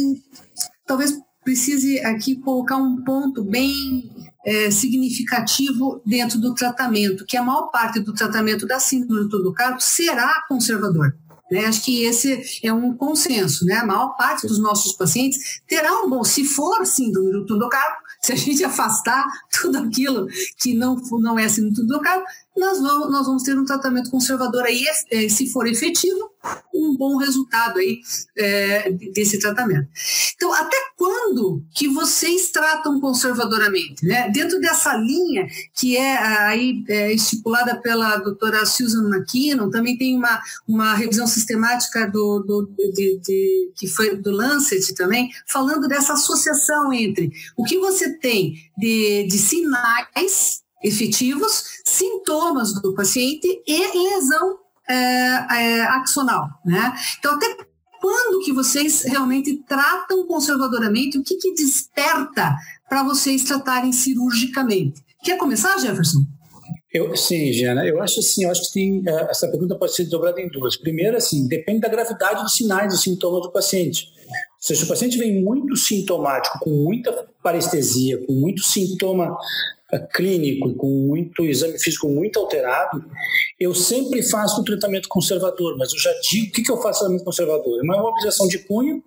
talvez 0.87 1.19
precise 1.45 2.01
aqui 2.01 2.37
colocar 2.37 2.77
um 2.77 3.05
ponto 3.05 3.45
bem 3.45 4.11
é, 4.47 4.71
significativo 4.71 6.03
dentro 6.05 6.41
do 6.41 6.55
tratamento, 6.55 7.25
que 7.27 7.37
a 7.37 7.43
maior 7.43 7.71
parte 7.71 8.01
do 8.01 8.15
tratamento 8.15 8.67
da 8.67 8.81
síndrome 8.81 9.29
do 9.29 9.53
carpo 9.53 9.81
será 9.81 10.43
conservador. 10.49 11.15
Né? 11.51 11.67
Acho 11.67 11.85
que 11.85 12.05
esse 12.05 12.61
é 12.63 12.73
um 12.73 12.97
consenso, 12.97 13.65
né? 13.67 13.77
A 13.77 13.87
maior 13.87 14.17
parte 14.17 14.47
dos 14.47 14.59
nossos 14.59 14.93
pacientes 14.95 15.61
terá 15.69 15.93
um 16.01 16.09
bom, 16.09 16.25
se 16.25 16.45
for 16.45 16.85
síndrome 16.87 17.45
do 17.47 17.69
carpo, 17.69 18.04
se 18.25 18.33
a 18.33 18.37
gente 18.37 18.65
afastar 18.65 19.25
tudo 19.61 19.79
aquilo 19.79 20.27
que 20.57 20.75
não, 20.75 20.97
não 21.21 21.39
é 21.39 21.47
síndrome 21.49 21.75
do 21.75 21.83
túnel 21.83 21.99
do 21.99 22.03
carpo, 22.03 22.27
nós 22.57 22.81
vamos, 22.81 23.11
nós 23.11 23.27
vamos 23.27 23.43
ter 23.43 23.59
um 23.59 23.65
tratamento 23.65 24.11
conservador 24.11 24.63
aí, 24.65 24.85
é, 25.11 25.29
se 25.29 25.51
for 25.51 25.67
efetivo, 25.67 26.31
um 26.73 26.97
bom 26.97 27.17
resultado 27.17 27.79
aí 27.79 28.01
é, 28.37 28.91
desse 28.91 29.39
tratamento. 29.39 29.89
Então, 30.37 30.53
até 30.53 30.77
quando 30.97 31.65
que 31.75 31.89
vocês 31.89 32.51
tratam 32.51 33.01
conservadoramente? 33.01 34.05
Né? 34.07 34.31
Dentro 34.31 34.61
dessa 34.61 34.95
linha 34.95 35.47
que 35.75 35.97
é 35.97 36.17
aí 36.19 36.85
é, 36.89 37.13
estipulada 37.13 37.81
pela 37.81 38.17
doutora 38.19 38.65
Susan 38.67 39.09
McKinnon, 39.09 39.71
também 39.71 39.97
tem 39.97 40.17
uma, 40.17 40.41
uma 40.69 40.95
revisão 40.95 41.27
sistemática 41.27 42.07
do, 42.07 42.41
do 42.41 42.71
de, 42.93 43.19
de, 43.19 43.73
que 43.75 43.89
foi 43.89 44.17
do 44.17 44.31
Lancet 44.31 44.95
também, 44.95 45.31
falando 45.47 45.89
dessa 45.89 46.13
associação 46.13 46.93
entre 46.93 47.33
o 47.57 47.65
que 47.65 47.79
você 47.79 48.17
tem 48.19 48.55
de, 48.77 49.27
de 49.27 49.39
sinais 49.39 50.64
efetivos, 50.85 51.81
sintomas 51.85 52.75
do 52.75 52.95
paciente 52.95 53.63
e 53.67 54.09
lesão 54.11 54.59
é, 54.89 54.95
é, 54.95 55.81
axonal, 55.83 56.47
né? 56.65 56.93
Então, 57.19 57.35
até 57.35 57.57
quando 58.01 58.45
que 58.45 58.53
vocês 58.53 59.03
realmente 59.03 59.57
tratam 59.67 60.27
conservadoramente? 60.27 61.17
O 61.17 61.25
que, 61.25 61.37
que 61.37 61.55
desperta 61.55 62.55
para 62.87 63.03
vocês 63.03 63.45
tratarem 63.45 63.93
cirurgicamente? 63.93 65.03
Quer 65.23 65.39
começar, 65.39 65.79
Jefferson? 65.79 66.21
Eu, 66.93 67.17
sim, 67.17 67.51
Jana, 67.53 67.85
eu 67.87 68.01
acho 68.03 68.21
assim, 68.21 68.45
eu 68.45 68.51
acho 68.51 68.67
que 68.67 68.73
tem, 68.75 69.03
é, 69.07 69.31
essa 69.31 69.49
pergunta 69.49 69.75
pode 69.75 69.95
ser 69.95 70.05
dobrada 70.05 70.41
em 70.41 70.51
duas. 70.51 70.77
Primeiro, 70.77 71.17
assim, 71.17 71.49
depende 71.49 71.81
da 71.81 71.89
gravidade 71.89 72.43
dos 72.43 72.53
sinais, 72.53 72.93
dos 72.93 73.03
sintomas 73.03 73.43
do 73.43 73.51
paciente. 73.51 74.07
Se 74.61 74.75
o 74.75 74.87
paciente 74.87 75.19
vem 75.19 75.43
muito 75.43 75.75
sintomático, 75.77 76.59
com 76.61 76.71
muita 76.71 77.27
parestesia, 77.43 78.25
com 78.27 78.33
muito 78.35 78.63
sintoma 78.63 79.37
clínico 79.99 80.75
com 80.75 80.89
muito 80.89 81.45
exame 81.45 81.79
físico 81.79 82.09
muito 82.09 82.39
alterado, 82.39 83.05
eu 83.59 83.75
sempre 83.75 84.23
faço 84.23 84.61
um 84.61 84.65
tratamento 84.65 85.09
conservador, 85.09 85.77
mas 85.79 85.93
eu 85.93 85.99
já 85.99 86.13
digo 86.31 86.49
o 86.49 86.53
que, 86.53 86.63
que 86.63 86.71
eu 86.71 86.81
faço 86.81 87.01
tratamento 87.01 87.25
conservador. 87.25 87.79
É 87.79 87.83
uma 87.83 88.01
mobilização 88.01 88.49
de 88.49 88.59
punho, 88.59 89.03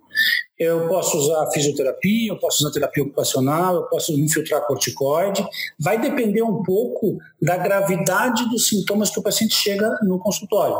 eu 0.58 0.88
posso 0.88 1.16
usar 1.16 1.50
fisioterapia, 1.52 2.32
eu 2.32 2.38
posso 2.38 2.64
usar 2.64 2.72
terapia 2.72 3.04
ocupacional, 3.04 3.76
eu 3.76 3.82
posso 3.84 4.12
infiltrar 4.12 4.66
corticoide, 4.66 5.46
vai 5.78 6.00
depender 6.00 6.42
um 6.42 6.62
pouco 6.62 7.18
da 7.40 7.56
gravidade 7.56 8.48
dos 8.48 8.68
sintomas 8.68 9.10
que 9.10 9.20
o 9.20 9.22
paciente 9.22 9.54
chega 9.54 9.98
no 10.02 10.18
consultório. 10.18 10.76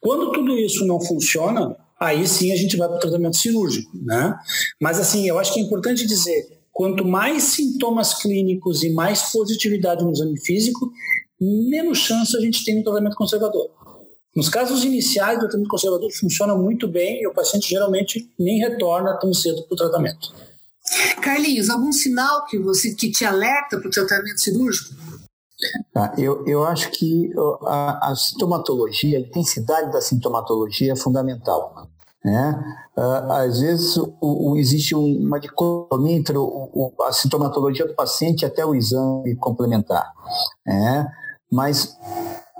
Quando 0.00 0.32
tudo 0.32 0.56
isso 0.58 0.84
não 0.86 1.00
funciona, 1.00 1.76
aí 1.98 2.26
sim 2.26 2.52
a 2.52 2.56
gente 2.56 2.76
vai 2.76 2.88
para 2.88 2.98
o 2.98 3.00
tratamento 3.00 3.36
cirúrgico, 3.36 3.90
né? 4.04 4.36
Mas 4.80 5.00
assim, 5.00 5.26
eu 5.26 5.38
acho 5.38 5.54
que 5.54 5.60
é 5.60 5.62
importante 5.62 6.06
dizer, 6.06 6.55
Quanto 6.76 7.06
mais 7.06 7.42
sintomas 7.44 8.12
clínicos 8.20 8.82
e 8.82 8.92
mais 8.92 9.32
positividade 9.32 10.04
no 10.04 10.12
exame 10.12 10.38
físico, 10.38 10.92
menos 11.40 11.96
chance 11.96 12.36
a 12.36 12.40
gente 12.40 12.62
tem 12.66 12.76
no 12.76 12.84
tratamento 12.84 13.16
conservador. 13.16 13.70
Nos 14.36 14.50
casos 14.50 14.84
iniciais, 14.84 15.38
o 15.38 15.40
tratamento 15.40 15.70
conservador 15.70 16.12
funciona 16.12 16.54
muito 16.54 16.86
bem 16.86 17.22
e 17.22 17.26
o 17.26 17.32
paciente 17.32 17.70
geralmente 17.70 18.30
nem 18.38 18.58
retorna 18.58 19.18
tão 19.18 19.32
cedo 19.32 19.62
para 19.62 19.72
o 19.72 19.76
tratamento. 19.78 20.34
Carlinhos, 21.22 21.70
algum 21.70 21.90
sinal 21.90 22.44
que 22.44 22.58
você 22.58 22.94
que 22.94 23.10
te 23.10 23.24
alerta 23.24 23.78
para 23.78 23.88
o 23.88 23.90
tratamento 23.90 24.38
cirúrgico? 24.38 24.94
Tá, 25.94 26.14
eu, 26.18 26.46
eu 26.46 26.62
acho 26.62 26.90
que 26.90 27.32
a, 27.64 28.10
a, 28.10 28.14
sintomatologia, 28.16 29.16
a 29.16 29.22
intensidade 29.22 29.90
da 29.90 30.02
sintomatologia 30.02 30.92
é 30.92 30.96
fundamental. 30.96 31.88
Né? 32.26 32.60
Uh, 32.98 33.32
às 33.32 33.60
vezes 33.60 33.96
o, 33.96 34.16
o, 34.20 34.56
existe 34.56 34.96
uma 34.96 35.38
dicotomia 35.38 36.16
entre 36.16 36.36
o, 36.36 36.92
a 37.06 37.12
sintomatologia 37.12 37.86
do 37.86 37.94
paciente 37.94 38.44
até 38.44 38.66
o 38.66 38.74
exame 38.74 39.36
complementar. 39.36 40.12
Né? 40.66 41.06
Mas 41.48 41.96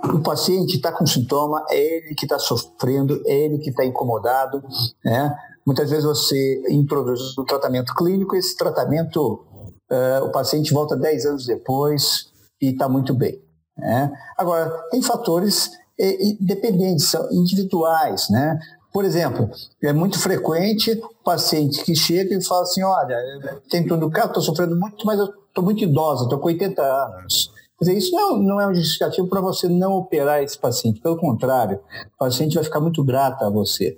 o 0.05 0.19
paciente 0.19 0.77
está 0.77 0.93
com 0.93 1.05
sintoma, 1.05 1.65
é 1.69 1.77
ele 1.77 2.15
que 2.15 2.23
está 2.23 2.39
sofrendo, 2.39 3.21
é 3.25 3.33
ele 3.33 3.57
que 3.57 3.71
está 3.71 3.83
incomodado. 3.83 4.63
Né? 5.03 5.37
Muitas 5.65 5.89
vezes 5.89 6.05
você 6.05 6.63
introduz 6.69 7.37
o 7.37 7.43
tratamento 7.43 7.93
clínico, 7.93 8.37
esse 8.37 8.55
tratamento, 8.55 9.45
uh, 9.91 10.23
o 10.23 10.31
paciente 10.31 10.73
volta 10.73 10.95
10 10.95 11.25
anos 11.25 11.45
depois 11.45 12.31
e 12.61 12.69
está 12.69 12.87
muito 12.87 13.13
bem. 13.13 13.37
Né? 13.77 14.09
Agora, 14.37 14.69
tem 14.91 15.01
fatores 15.01 15.71
dependentes, 16.39 17.09
são 17.09 17.27
individuais, 17.31 18.29
né? 18.29 18.59
Por 18.91 19.05
exemplo, 19.05 19.49
é 19.83 19.93
muito 19.93 20.19
frequente 20.19 20.91
o 20.91 21.23
paciente 21.23 21.83
que 21.83 21.95
chega 21.95 22.35
e 22.35 22.43
fala 22.43 22.63
assim, 22.63 22.83
olha, 22.83 23.17
tem 23.69 23.85
tudo 23.85 24.09
cá, 24.09 24.25
estou 24.25 24.41
sofrendo 24.41 24.75
muito, 24.75 25.05
mas 25.05 25.19
eu 25.19 25.25
estou 25.25 25.63
muito 25.63 25.83
idosa, 25.83 26.23
estou 26.23 26.39
com 26.39 26.47
80 26.47 26.81
anos. 26.81 27.51
Quer 27.77 27.85
dizer, 27.85 27.97
isso 27.97 28.15
não, 28.15 28.37
não 28.37 28.61
é 28.61 28.67
um 28.67 28.73
justificativo 28.73 29.27
para 29.27 29.39
você 29.39 29.67
não 29.67 29.93
operar 29.93 30.41
esse 30.41 30.57
paciente. 30.57 30.99
Pelo 30.99 31.17
contrário, 31.17 31.79
o 32.15 32.17
paciente 32.17 32.55
vai 32.55 32.63
ficar 32.63 32.79
muito 32.79 33.03
grato 33.03 33.43
a 33.43 33.49
você. 33.49 33.97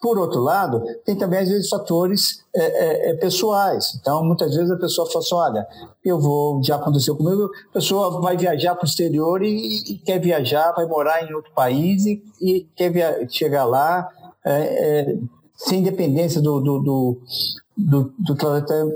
Por 0.00 0.16
outro 0.16 0.40
lado, 0.40 0.82
tem 1.04 1.16
também, 1.16 1.40
às 1.40 1.48
vezes, 1.48 1.68
fatores 1.68 2.44
é, 2.54 2.62
é, 2.62 3.10
é, 3.10 3.14
pessoais. 3.14 3.98
Então, 4.00 4.24
muitas 4.24 4.54
vezes 4.54 4.70
a 4.70 4.76
pessoa 4.76 5.10
fala 5.10 5.24
assim, 5.24 5.34
olha, 5.34 5.66
eu 6.04 6.20
vou, 6.20 6.62
já 6.62 6.76
aconteceu 6.76 7.16
comigo, 7.16 7.50
a 7.70 7.72
pessoa 7.74 8.20
vai 8.20 8.36
viajar 8.36 8.76
para 8.76 8.84
o 8.84 8.88
exterior 8.88 9.42
e, 9.42 9.92
e, 9.92 9.98
quer 9.98 10.20
viajar, 10.20 10.72
vai 10.72 10.86
morar 10.86 11.28
em 11.28 11.34
outro 11.34 11.50
país 11.52 12.06
e, 12.06 12.22
e 12.40 12.68
quer 12.76 13.28
chegar 13.28 13.64
lá 13.64 14.08
é, 14.44 15.00
é 15.00 15.18
sem 15.58 15.82
dependência 15.82 16.40
do, 16.40 16.60
do, 16.60 16.78
do, 16.78 17.20
do, 17.76 18.14
do 18.16 18.34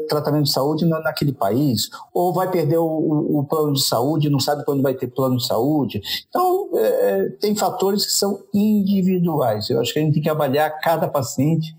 tratamento 0.08 0.44
de 0.44 0.52
saúde 0.52 0.86
naquele 0.86 1.32
país, 1.32 1.90
ou 2.14 2.32
vai 2.32 2.48
perder 2.50 2.78
o, 2.78 3.38
o, 3.40 3.44
plano 3.44 3.72
de 3.72 3.82
saúde, 3.82 4.30
não 4.30 4.38
sabe 4.38 4.64
quando 4.64 4.80
vai 4.80 4.94
ter 4.94 5.08
plano 5.08 5.36
de 5.36 5.46
saúde. 5.46 6.00
Então, 6.28 6.70
é, 6.74 6.86
é, 6.86 7.28
tem 7.40 7.56
fatores 7.56 8.06
que 8.06 8.12
são 8.12 8.44
individuais. 8.54 9.68
Eu 9.68 9.80
acho 9.80 9.92
que 9.92 9.98
a 9.98 10.02
gente 10.02 10.14
tem 10.14 10.22
que 10.22 10.30
avaliar 10.30 10.78
cada 10.80 11.08
paciente 11.08 11.74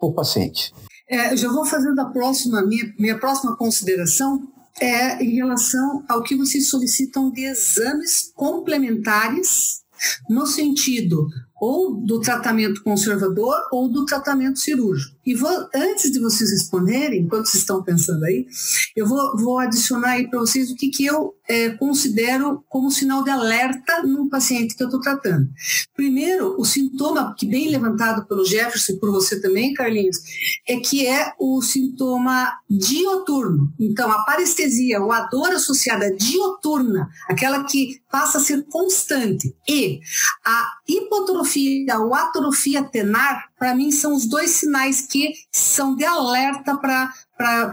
por 0.00 0.14
paciente. 0.14 0.72
É, 1.06 1.36
já 1.36 1.52
vou 1.52 1.66
fazendo 1.66 2.00
a 2.00 2.06
próxima, 2.06 2.62
minha, 2.62 2.94
minha 2.98 3.18
próxima 3.18 3.54
consideração 3.56 4.48
é 4.80 5.22
em 5.22 5.36
relação 5.36 6.02
ao 6.08 6.22
que 6.22 6.34
vocês 6.34 6.70
solicitam 6.70 7.30
de 7.30 7.44
exames 7.44 8.32
complementares 8.34 9.84
no 10.28 10.46
sentido 10.46 11.28
ou 11.64 11.96
do 11.96 12.20
tratamento 12.20 12.82
conservador 12.82 13.54
ou 13.72 13.88
do 13.88 14.04
tratamento 14.04 14.58
cirúrgico. 14.58 15.13
E 15.26 15.34
vou, 15.34 15.50
antes 15.74 16.10
de 16.10 16.20
vocês 16.20 16.50
responderem, 16.50 17.22
enquanto 17.22 17.46
vocês 17.46 17.62
estão 17.62 17.82
pensando 17.82 18.24
aí, 18.24 18.46
eu 18.94 19.06
vou, 19.06 19.36
vou 19.36 19.58
adicionar 19.58 20.12
aí 20.12 20.28
para 20.28 20.38
vocês 20.38 20.70
o 20.70 20.76
que, 20.76 20.88
que 20.88 21.04
eu 21.06 21.34
é, 21.48 21.70
considero 21.70 22.64
como 22.68 22.90
sinal 22.90 23.22
de 23.22 23.30
alerta 23.30 24.02
num 24.02 24.28
paciente 24.28 24.74
que 24.74 24.82
eu 24.82 24.88
estou 24.88 25.00
tratando. 25.00 25.48
Primeiro, 25.94 26.54
o 26.58 26.64
sintoma, 26.64 27.34
que 27.36 27.46
bem 27.46 27.68
levantado 27.68 28.26
pelo 28.26 28.44
Jefferson 28.44 28.92
e 28.92 28.98
por 28.98 29.10
você 29.10 29.40
também, 29.40 29.74
Carlinhos, 29.74 30.18
é 30.66 30.76
que 30.78 31.06
é 31.06 31.32
o 31.38 31.60
sintoma 31.62 32.52
dioturno. 32.68 33.72
Então, 33.78 34.10
a 34.10 34.24
parestesia 34.24 35.00
ou 35.00 35.12
a 35.12 35.26
dor 35.26 35.52
associada 35.52 36.14
dioturna, 36.14 37.08
aquela 37.28 37.64
que 37.64 38.00
passa 38.10 38.38
a 38.38 38.40
ser 38.40 38.64
constante, 38.66 39.54
e 39.68 40.00
a 40.44 40.72
hipotrofia 40.88 41.98
ou 41.98 42.14
atrofia 42.14 42.82
tenar, 42.82 43.50
para 43.64 43.74
mim, 43.74 43.90
são 43.90 44.14
os 44.14 44.26
dois 44.26 44.50
sinais 44.50 45.00
que 45.00 45.32
são 45.50 45.96
de 45.96 46.04
alerta 46.04 46.76
para 46.76 47.10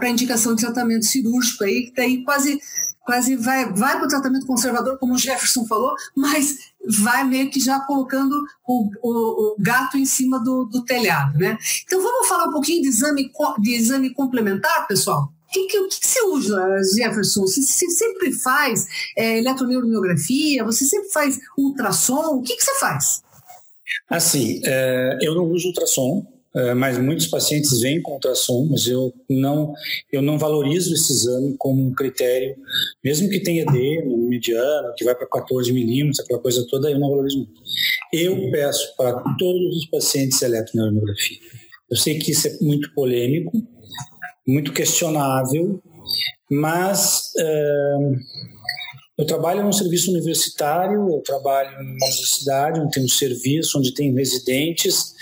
a 0.00 0.08
indicação 0.08 0.54
de 0.54 0.62
tratamento 0.62 1.04
cirúrgico 1.04 1.64
aí, 1.64 1.82
que 1.82 1.92
daí 1.94 2.24
quase 2.24 2.58
quase 3.02 3.36
vai, 3.36 3.70
vai 3.74 3.98
para 3.98 4.06
o 4.06 4.08
tratamento 4.08 4.46
conservador, 4.46 4.96
como 4.96 5.12
o 5.12 5.18
Jefferson 5.18 5.66
falou, 5.66 5.92
mas 6.16 6.56
vai 6.88 7.24
meio 7.24 7.50
que 7.50 7.60
já 7.60 7.78
colocando 7.80 8.32
o, 8.66 8.88
o, 9.02 9.52
o 9.52 9.56
gato 9.58 9.98
em 9.98 10.06
cima 10.06 10.38
do, 10.38 10.64
do, 10.64 10.82
telhado, 10.82 11.36
né? 11.36 11.58
Então 11.84 12.00
vamos 12.00 12.26
falar 12.26 12.48
um 12.48 12.52
pouquinho 12.52 12.80
de 12.80 12.88
exame, 12.88 13.30
de 13.58 13.74
exame 13.74 14.14
complementar, 14.14 14.86
pessoal? 14.86 15.30
O 15.46 15.52
que, 15.52 15.66
que, 15.66 15.88
que, 15.88 16.06
você 16.06 16.22
usa, 16.22 16.64
Jefferson? 16.96 17.42
Você, 17.42 17.60
você 17.60 17.90
sempre 17.90 18.32
faz 18.32 18.86
é, 19.14 19.40
eletroneuromiografia? 19.40 20.64
Você 20.64 20.86
sempre 20.86 21.10
faz 21.10 21.38
ultrassom? 21.58 22.36
O 22.36 22.42
que, 22.42 22.56
que 22.56 22.64
você 22.64 22.78
faz? 22.78 23.22
Assim, 24.08 24.60
é, 24.64 25.18
eu 25.22 25.34
não 25.34 25.44
uso 25.44 25.68
ultrassom, 25.68 26.26
é, 26.54 26.74
mas 26.74 26.98
muitos 26.98 27.26
pacientes 27.28 27.80
vêm 27.80 28.02
com 28.02 28.12
ultrassom, 28.12 28.68
mas 28.70 28.86
eu 28.86 29.12
não, 29.28 29.72
eu 30.12 30.20
não 30.20 30.38
valorizo 30.38 30.92
esse 30.92 31.12
exame 31.12 31.56
como 31.56 31.86
um 31.86 31.94
critério, 31.94 32.54
mesmo 33.02 33.28
que 33.30 33.40
tenha 33.40 33.64
no 33.64 34.28
mediano, 34.28 34.92
que 34.96 35.04
vai 35.04 35.14
para 35.14 35.26
14 35.26 35.72
milímetros, 35.72 36.20
aquela 36.20 36.40
coisa 36.40 36.66
toda, 36.68 36.90
eu 36.90 36.98
não 36.98 37.08
valorizo 37.10 37.38
muito. 37.38 37.62
Eu 38.12 38.50
peço 38.50 38.94
para 38.96 39.18
todos 39.38 39.76
os 39.78 39.86
pacientes 39.86 40.42
eletroneuromiografia. 40.42 41.38
Eu 41.90 41.96
sei 41.96 42.18
que 42.18 42.32
isso 42.32 42.48
é 42.48 42.58
muito 42.60 42.92
polêmico, 42.94 43.52
muito 44.46 44.72
questionável, 44.72 45.80
mas 46.50 47.32
uh, 47.38 48.16
eu 49.18 49.26
trabalho 49.26 49.62
num 49.62 49.72
serviço 49.72 50.10
universitário, 50.10 51.08
eu 51.08 51.20
trabalho 51.20 51.70
numa 51.72 52.06
universidade 52.06 52.80
onde 52.80 52.92
tem 52.92 53.04
um 53.04 53.08
serviço, 53.08 53.78
onde 53.78 53.92
tem 53.94 54.14
residentes. 54.14 55.14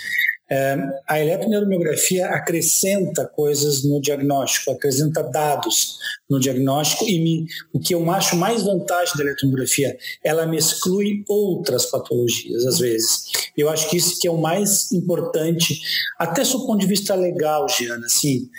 É, 0.51 0.77
a 1.07 1.17
eletroneuromiografia 1.17 2.27
acrescenta 2.27 3.25
coisas 3.25 3.85
no 3.85 4.01
diagnóstico, 4.01 4.71
acrescenta 4.71 5.23
dados 5.23 5.97
no 6.29 6.41
diagnóstico 6.41 7.05
e 7.07 7.19
me, 7.19 7.45
o 7.73 7.79
que 7.79 7.95
eu 7.95 8.11
acho 8.11 8.35
mais 8.35 8.63
vantagem 8.63 9.15
da 9.15 9.23
eletromiografia, 9.23 9.97
ela 10.21 10.45
me 10.45 10.57
exclui 10.57 11.23
outras 11.29 11.85
patologias 11.85 12.65
às 12.65 12.79
vezes. 12.79 13.31
Eu 13.55 13.69
acho 13.69 13.89
que 13.89 13.95
isso 13.95 14.19
que 14.19 14.27
é 14.27 14.31
o 14.31 14.41
mais 14.41 14.91
importante, 14.91 15.79
até 16.19 16.43
do 16.43 16.65
ponto 16.65 16.79
de 16.79 16.87
vista 16.87 17.15
legal, 17.15 17.65
Giana. 17.69 18.05
Assim, 18.05 18.49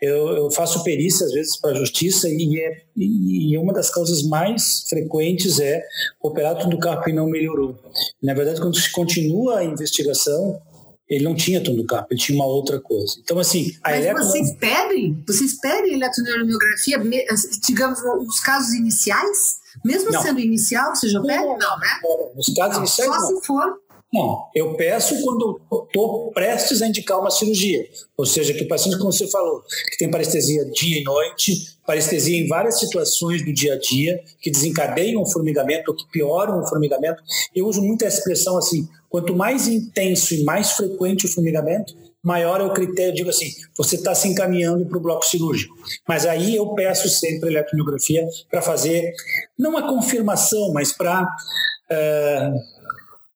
eu, 0.00 0.28
eu 0.28 0.50
faço 0.52 0.84
perícia 0.84 1.26
às 1.26 1.32
vezes 1.32 1.58
para 1.60 1.72
a 1.72 1.74
justiça 1.74 2.28
e, 2.28 2.60
é, 2.60 2.82
e 2.96 3.58
uma 3.58 3.72
das 3.72 3.90
causas 3.90 4.22
mais 4.22 4.84
frequentes 4.88 5.58
é 5.58 5.82
operar 6.22 6.68
do 6.68 6.78
carro 6.78 7.08
e 7.08 7.12
não 7.12 7.26
melhorou. 7.26 7.76
Na 8.22 8.34
verdade, 8.34 8.60
quando 8.60 8.78
se 8.78 8.92
continua 8.92 9.58
a 9.58 9.64
investigação, 9.64 10.60
ele 11.10 11.24
não 11.24 11.34
tinha 11.34 11.60
carpo, 11.84 12.06
ele 12.12 12.20
tinha 12.20 12.38
uma 12.38 12.46
outra 12.46 12.80
coisa. 12.80 13.16
Então, 13.18 13.38
assim, 13.40 13.76
a 13.82 13.90
Mas 13.90 14.04
eletro... 14.04 14.24
vocês 14.24 14.56
pedem? 14.56 15.24
Vocês 15.26 15.60
pedem 15.60 15.94
eletroneuromiografia, 15.94 17.02
digamos, 17.66 18.00
nos 18.04 18.38
casos 18.40 18.72
iniciais? 18.74 19.58
Mesmo 19.84 20.12
não. 20.12 20.22
sendo 20.22 20.38
inicial, 20.38 20.94
você 20.94 21.08
já 21.08 21.20
pede? 21.20 21.44
Não, 21.44 21.58
não 21.58 21.78
né? 21.78 22.00
Nos 22.36 22.54
casos 22.54 22.74
não, 22.74 22.78
iniciais, 22.78 23.10
Só 23.10 23.18
não. 23.18 23.40
se 23.40 23.46
for 23.46 23.80
não, 24.12 24.48
eu 24.54 24.74
peço 24.74 25.22
quando 25.22 25.60
estou 25.86 26.32
prestes 26.32 26.82
a 26.82 26.88
indicar 26.88 27.20
uma 27.20 27.30
cirurgia. 27.30 27.88
Ou 28.16 28.26
seja, 28.26 28.52
que 28.52 28.64
o 28.64 28.68
paciente, 28.68 28.98
como 28.98 29.12
você 29.12 29.28
falou, 29.28 29.62
que 29.88 29.98
tem 29.98 30.10
parestesia 30.10 30.64
dia 30.72 31.00
e 31.00 31.04
noite, 31.04 31.78
parestesia 31.86 32.42
em 32.42 32.48
várias 32.48 32.80
situações 32.80 33.44
do 33.44 33.52
dia 33.52 33.74
a 33.74 33.78
dia, 33.78 34.20
que 34.40 34.50
desencadeiam 34.50 35.22
o 35.22 35.30
formigamento 35.30 35.92
ou 35.92 35.96
que 35.96 36.04
pioram 36.10 36.60
o 36.60 36.66
formigamento. 36.66 37.22
Eu 37.54 37.66
uso 37.66 37.80
muito 37.82 38.04
a 38.04 38.08
expressão 38.08 38.58
assim: 38.58 38.88
quanto 39.08 39.36
mais 39.36 39.68
intenso 39.68 40.34
e 40.34 40.42
mais 40.42 40.72
frequente 40.72 41.26
o 41.26 41.32
formigamento, 41.32 41.94
maior 42.20 42.60
é 42.60 42.64
o 42.64 42.72
critério, 42.72 43.14
digo 43.14 43.30
assim, 43.30 43.48
você 43.76 43.94
está 43.94 44.12
se 44.12 44.26
encaminhando 44.26 44.84
para 44.86 44.98
o 44.98 45.00
bloco 45.00 45.24
cirúrgico. 45.24 45.74
Mas 46.06 46.26
aí 46.26 46.56
eu 46.56 46.74
peço 46.74 47.08
sempre 47.08 47.48
a 47.48 47.52
eletromiografia 47.52 48.26
para 48.50 48.60
fazer, 48.60 49.12
não 49.56 49.76
a 49.76 49.88
confirmação, 49.88 50.72
mas 50.72 50.92
para. 50.92 51.22
Uh, 51.22 51.92
eh, 51.92 52.52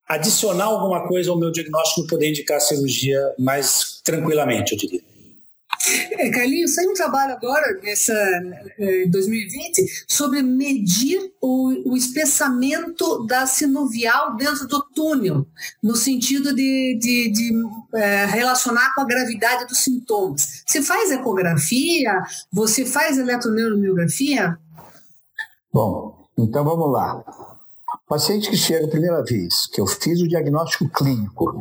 adicionar 0.08 0.64
alguma 0.64 1.06
coisa 1.08 1.30
ao 1.30 1.38
meu 1.38 1.50
diagnóstico 1.50 2.02
e 2.02 2.06
poder 2.06 2.30
indicar 2.30 2.58
a 2.58 2.60
cirurgia 2.60 3.18
mais 3.38 4.00
tranquilamente, 4.04 4.72
eu 4.72 4.78
diria. 4.78 5.00
É, 6.12 6.30
Carlinhos, 6.30 6.74
saiu 6.74 6.90
um 6.90 6.94
trabalho 6.94 7.34
agora, 7.34 7.78
nessa 7.82 8.12
é, 8.78 9.06
2020, 9.06 10.04
sobre 10.08 10.42
medir 10.42 11.32
o, 11.40 11.90
o, 11.92 11.96
espessamento 11.96 13.26
da 13.26 13.46
sinovial 13.46 14.34
dentro 14.36 14.66
do 14.66 14.82
túnel, 14.94 15.46
no 15.82 15.94
sentido 15.94 16.54
de, 16.54 16.98
de, 16.98 17.30
de 17.30 17.52
é, 17.94 18.24
relacionar 18.24 18.94
com 18.94 19.02
a 19.02 19.06
gravidade 19.06 19.66
dos 19.66 19.78
sintomas. 19.78 20.62
Você 20.66 20.80
faz 20.80 21.10
ecografia? 21.10 22.22
Você 22.50 22.86
faz 22.86 23.18
eletroneuromiografia? 23.18 24.56
Bom, 25.72 26.28
então 26.38 26.64
vamos 26.64 26.90
lá 26.92 27.22
Paciente 28.06 28.50
que 28.50 28.56
chega 28.56 28.84
a 28.84 28.90
primeira 28.90 29.24
vez, 29.24 29.66
que 29.66 29.80
eu 29.80 29.86
fiz 29.86 30.20
o 30.20 30.28
diagnóstico 30.28 30.86
clínico, 30.90 31.56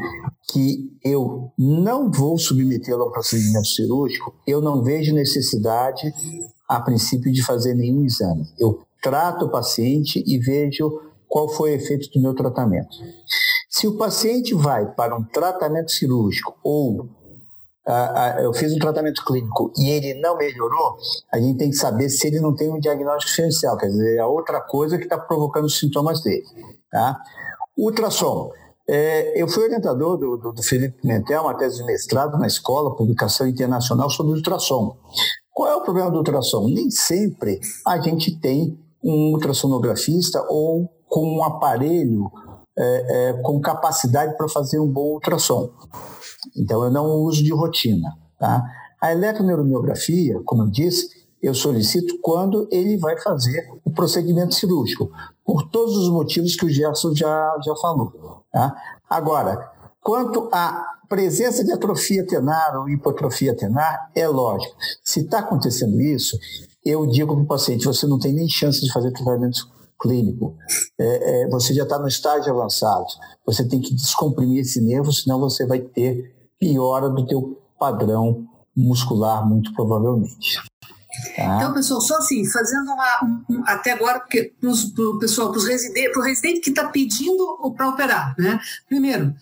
que 0.52 0.92
eu 1.02 1.54
não 1.58 2.12
vou 2.12 2.38
submetê-lo 2.38 3.04
ao 3.04 3.12
procedimento 3.12 3.68
cirúrgico, 3.68 4.36
eu 4.46 4.62
não 4.62 4.84
vejo 4.84 5.14
necessidade, 5.14 6.14
a 6.68 6.82
princípio, 6.82 7.32
de 7.32 7.42
fazer 7.42 7.74
nenhum 7.74 8.04
exame. 8.04 8.46
Eu 8.60 8.82
trato 9.02 9.46
o 9.46 9.50
paciente 9.50 10.22
e 10.28 10.38
vejo 10.38 11.02
qual 11.30 11.48
foi 11.48 11.72
o 11.72 11.76
efeito 11.76 12.10
do 12.12 12.22
meu 12.22 12.36
tratamento. 12.36 12.98
Se 13.70 13.88
o 13.88 13.98
paciente 13.98 14.54
vai 14.54 14.86
para 14.94 15.16
um 15.18 15.24
tratamento 15.24 15.92
cirúrgico 15.92 16.58
ou 16.62 17.08
eu 18.42 18.54
fiz 18.54 18.74
um 18.74 18.80
tratamento 18.80 19.24
clínico 19.26 19.72
e 19.78 19.90
ele 19.90 20.14
não 20.22 20.38
melhorou, 20.38 20.98
a 21.32 21.38
gente 21.38 21.58
tem 21.58 21.70
que 21.70 21.76
saber 21.76 22.10
se 22.10 22.28
ele 22.28 22.40
não 22.40 22.56
tem 22.56 22.70
um 22.70 22.80
diagnóstico 22.80 23.30
diferencial, 23.30 23.78
quer 23.78 23.88
dizer, 23.88 24.18
é 24.18 24.26
outra 24.26 24.62
coisa 24.62 24.98
que 24.98 25.04
está 25.04 25.18
provocando 25.18 25.66
os 25.66 25.78
sintomas 25.78 26.22
dele. 26.22 26.46
Tá? 26.90 27.18
Ultrassom. 27.78 28.52
É, 28.88 29.42
eu 29.42 29.48
fui 29.48 29.64
orientador 29.64 30.18
do, 30.18 30.38
do, 30.38 30.52
do 30.52 30.64
Felipe 30.64 31.02
Pimentel, 31.02 31.44
uma 31.44 31.58
tese 31.58 31.78
de 31.78 31.86
mestrado 31.86 32.38
na 32.38 32.48
escola, 32.48 32.96
publicação 32.96 33.48
internacional 33.48 34.10
sobre 34.10 34.34
ultrassom. 34.34 34.98
Qual 35.54 35.70
é 35.70 35.76
o 35.76 35.82
problema 35.82 36.12
do 36.12 36.18
ultrassom? 36.18 36.68
Nem 36.68 36.90
sempre 36.90 37.60
a 37.86 37.98
gente 38.00 38.38
tem 38.40 38.78
um 39.04 39.34
ultrassonografista 39.34 40.46
ou 40.50 40.90
com 41.08 41.38
um 41.38 41.44
aparelho 41.44 42.32
é, 42.78 43.30
é, 43.30 43.34
com 43.42 43.62
capacidade 43.62 44.36
para 44.36 44.50
fazer 44.50 44.80
um 44.80 44.88
bom 44.88 45.14
ultrassom. 45.14 45.70
Então, 46.56 46.84
eu 46.84 46.92
não 46.92 47.06
uso 47.22 47.44
de 47.44 47.54
rotina. 47.54 48.14
Tá? 48.40 48.64
A 49.02 49.12
eletroneuromiografia, 49.12 50.40
como 50.46 50.64
eu 50.64 50.70
disse, 50.70 51.10
eu 51.42 51.54
solicito 51.54 52.18
quando 52.22 52.68
ele 52.72 52.98
vai 52.98 53.20
fazer 53.22 53.70
o 53.84 53.92
procedimento 53.92 54.54
cirúrgico, 54.54 55.12
por 55.46 55.70
todos 55.70 55.98
os 55.98 56.10
motivos 56.10 56.56
que 56.56 56.66
o 56.66 56.70
Gerson 56.70 57.14
já, 57.14 57.60
já 57.64 57.76
falou. 57.76 58.44
Tá? 58.52 58.74
Agora, 59.10 59.72
quanto 60.02 60.50
à 60.54 60.86
presença 61.10 61.64
de 61.64 61.72
atrofia 61.72 62.26
tenar 62.26 62.78
ou 62.80 62.90
hipotrofia 62.90 63.56
tenar, 63.56 64.10
é 64.16 64.28
lógico. 64.28 64.74
Se 65.04 65.20
está 65.20 65.40
acontecendo 65.40 66.00
isso, 66.00 66.38
eu 66.84 67.06
digo 67.06 67.36
para 67.36 67.44
o 67.44 67.48
paciente: 67.48 67.86
você 67.86 68.08
não 68.08 68.18
tem 68.18 68.34
nem 68.34 68.48
chance 68.48 68.82
de 68.82 68.92
fazer 68.92 69.12
tratamento 69.12 69.68
clínico. 70.00 70.56
É, 71.00 71.44
é, 71.44 71.50
você 71.50 71.74
já 71.74 71.84
está 71.84 72.00
no 72.00 72.08
estágio 72.08 72.52
avançado. 72.54 73.06
Você 73.46 73.68
tem 73.68 73.80
que 73.80 73.94
descomprimir 73.94 74.62
esse 74.62 74.82
nervo, 74.82 75.12
senão 75.12 75.40
você 75.40 75.66
vai 75.66 75.80
ter 75.80 76.33
piora 76.64 77.10
do 77.10 77.26
teu 77.28 77.62
padrão 77.78 78.48
muscular, 78.76 79.46
muito 79.48 79.74
provavelmente. 79.74 80.62
Tá? 81.36 81.58
Então, 81.58 81.74
pessoal, 81.74 82.02
só 82.02 82.18
assim, 82.18 82.44
fazendo 82.50 82.92
uma. 82.92 83.44
Um, 83.50 83.64
até 83.68 83.92
agora, 83.92 84.20
porque 84.20 84.54
para 84.60 84.70
o 84.70 85.20
pessoal, 85.20 85.52
para 85.52 85.62
o 85.62 85.66
residente, 85.66 86.20
residente 86.20 86.60
que 86.62 86.70
está 86.70 86.88
pedindo 86.88 87.74
para 87.76 87.90
operar, 87.90 88.36
né? 88.38 88.60
Primeiro, 88.88 89.34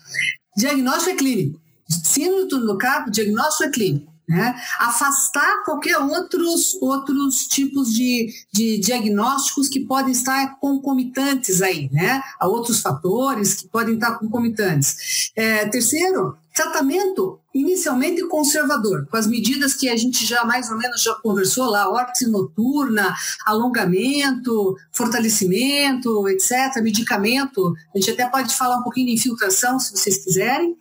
diagnóstico 0.56 1.10
é 1.10 1.14
clínico. 1.14 1.60
Síndrome 1.88 2.66
do 2.66 2.76
carpo, 2.78 3.10
diagnóstico 3.10 3.64
é 3.64 3.70
clínico. 3.70 4.12
Né? 4.28 4.54
Afastar 4.78 5.64
qualquer 5.64 5.98
outros, 5.98 6.78
outros 6.80 7.48
tipos 7.48 7.92
de, 7.92 8.32
de 8.52 8.78
diagnósticos 8.78 9.68
que 9.68 9.80
podem 9.80 10.12
estar 10.12 10.58
concomitantes 10.60 11.60
aí, 11.60 11.90
né? 11.92 12.22
Há 12.38 12.46
outros 12.46 12.80
fatores 12.80 13.54
que 13.54 13.68
podem 13.68 13.94
estar 13.94 14.18
concomitantes. 14.18 15.32
É, 15.34 15.66
terceiro, 15.66 16.38
tratamento 16.52 17.38
inicialmente 17.54 18.26
conservador, 18.28 19.06
com 19.10 19.16
as 19.16 19.26
medidas 19.26 19.74
que 19.74 19.88
a 19.88 19.96
gente 19.96 20.24
já 20.24 20.44
mais 20.44 20.70
ou 20.70 20.78
menos 20.78 21.02
já 21.02 21.14
conversou 21.16 21.66
lá, 21.66 21.90
órtese 21.90 22.30
noturna, 22.30 23.14
alongamento, 23.46 24.76
fortalecimento, 24.90 26.28
etc., 26.28 26.82
medicamento, 26.82 27.74
a 27.94 27.98
gente 27.98 28.10
até 28.10 28.28
pode 28.28 28.54
falar 28.54 28.78
um 28.78 28.82
pouquinho 28.82 29.06
de 29.06 29.14
infiltração, 29.14 29.78
se 29.78 29.96
vocês 29.96 30.24
quiserem, 30.24 30.76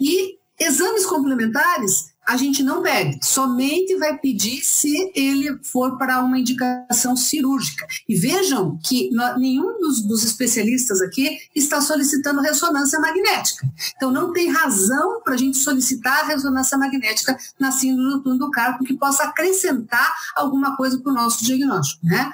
e 0.00 0.36
exames 0.58 1.04
complementares 1.04 2.15
a 2.26 2.36
gente 2.36 2.62
não 2.62 2.82
pede, 2.82 3.20
somente 3.22 3.96
vai 3.96 4.18
pedir 4.18 4.60
se 4.60 5.12
ele 5.14 5.58
for 5.62 5.96
para 5.96 6.20
uma 6.24 6.38
indicação 6.38 7.14
cirúrgica. 7.14 7.86
E 8.08 8.16
vejam 8.16 8.78
que 8.82 9.10
nenhum 9.38 9.78
dos, 9.78 10.02
dos, 10.02 10.24
especialistas 10.24 11.00
aqui 11.00 11.38
está 11.54 11.80
solicitando 11.80 12.40
ressonância 12.40 12.98
magnética. 12.98 13.68
Então, 13.94 14.10
não 14.10 14.32
tem 14.32 14.50
razão 14.50 15.20
para 15.22 15.34
a 15.34 15.36
gente 15.36 15.56
solicitar 15.56 16.24
a 16.24 16.26
ressonância 16.26 16.76
magnética 16.76 17.38
na 17.60 17.70
síndrome 17.70 18.10
do 18.10 18.22
túnel 18.22 18.38
do 18.38 18.50
carpo 18.50 18.84
que 18.84 18.94
possa 18.94 19.24
acrescentar 19.24 20.12
alguma 20.34 20.76
coisa 20.76 20.98
para 20.98 21.12
o 21.12 21.14
nosso 21.14 21.44
diagnóstico. 21.44 22.04
Né? 22.04 22.32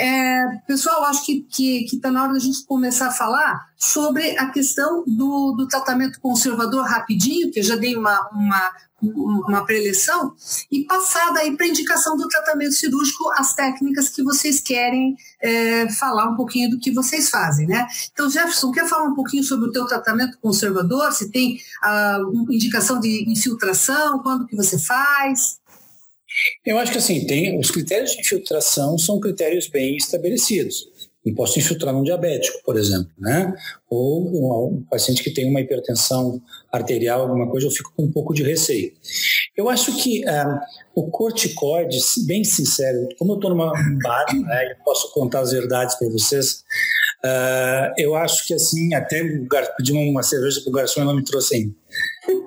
É, 0.00 0.46
pessoal, 0.66 1.04
acho 1.04 1.24
que 1.24 1.46
está 1.92 2.10
na 2.10 2.24
hora 2.24 2.32
da 2.32 2.38
gente 2.40 2.64
começar 2.64 3.08
a 3.08 3.12
falar 3.12 3.69
sobre 3.80 4.36
a 4.36 4.50
questão 4.50 5.02
do, 5.06 5.52
do 5.52 5.66
tratamento 5.66 6.20
conservador 6.20 6.84
rapidinho, 6.84 7.50
que 7.50 7.60
eu 7.60 7.64
já 7.64 7.76
dei 7.76 7.96
uma, 7.96 8.28
uma, 8.30 8.72
uma 9.02 9.64
preleção, 9.64 10.34
e 10.70 10.84
passar 10.84 11.32
daí 11.32 11.56
para 11.56 11.64
a 11.64 11.68
indicação 11.70 12.14
do 12.14 12.28
tratamento 12.28 12.72
cirúrgico, 12.72 13.30
as 13.36 13.54
técnicas 13.54 14.10
que 14.10 14.22
vocês 14.22 14.60
querem 14.60 15.16
é, 15.40 15.88
falar 15.92 16.28
um 16.28 16.36
pouquinho 16.36 16.68
do 16.68 16.78
que 16.78 16.90
vocês 16.90 17.30
fazem, 17.30 17.66
né? 17.66 17.86
Então, 18.12 18.28
Jefferson, 18.28 18.70
quer 18.70 18.86
falar 18.86 19.04
um 19.04 19.14
pouquinho 19.14 19.42
sobre 19.42 19.70
o 19.70 19.72
teu 19.72 19.86
tratamento 19.86 20.38
conservador? 20.42 21.10
Se 21.12 21.30
tem 21.30 21.58
a 21.82 22.16
ah, 22.16 22.20
indicação 22.50 23.00
de 23.00 23.30
infiltração, 23.30 24.18
quando 24.18 24.46
que 24.46 24.54
você 24.54 24.78
faz? 24.78 25.58
Eu 26.64 26.78
acho 26.78 26.92
que 26.92 26.98
assim, 26.98 27.26
tem 27.26 27.58
os 27.58 27.70
critérios 27.70 28.12
de 28.12 28.20
infiltração 28.20 28.96
são 28.98 29.18
critérios 29.18 29.68
bem 29.68 29.96
estabelecidos. 29.96 30.89
Não 31.24 31.34
posso 31.34 31.58
infiltrar 31.58 31.94
um 31.94 32.02
diabético, 32.02 32.58
por 32.64 32.78
exemplo, 32.78 33.10
né? 33.18 33.54
Ou 33.90 34.72
um 34.72 34.82
paciente 34.90 35.22
que 35.22 35.30
tem 35.30 35.50
uma 35.50 35.60
hipertensão 35.60 36.40
arterial, 36.72 37.22
alguma 37.22 37.50
coisa, 37.50 37.66
eu 37.66 37.70
fico 37.70 37.92
com 37.94 38.04
um 38.04 38.10
pouco 38.10 38.32
de 38.32 38.42
receio. 38.42 38.92
Eu 39.54 39.68
acho 39.68 39.94
que 40.02 40.24
uh, 40.24 40.58
o 40.94 41.10
corticoide, 41.10 41.98
bem 42.26 42.42
sincero, 42.42 43.08
como 43.18 43.32
eu 43.32 43.36
estou 43.36 43.50
numa 43.50 43.70
bar, 44.02 44.24
né, 44.34 44.72
eu 44.72 44.84
posso 44.84 45.12
contar 45.12 45.40
as 45.40 45.52
verdades 45.52 45.94
para 45.96 46.08
vocês, 46.08 46.64
uh, 47.22 47.92
eu 47.98 48.14
acho 48.14 48.46
que 48.46 48.54
assim, 48.54 48.94
até 48.94 49.22
pedir 49.76 49.92
uma 49.92 50.22
cerveja 50.22 50.62
para 50.62 50.70
o 50.70 50.72
garçom 50.72 51.02
e 51.02 51.04
não 51.04 51.16
me 51.16 51.24
trouxe 51.24 51.56
ainda. 51.56 51.74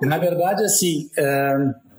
Na 0.02 0.18
verdade, 0.18 0.64
assim, 0.64 1.10
uh, 1.20 1.92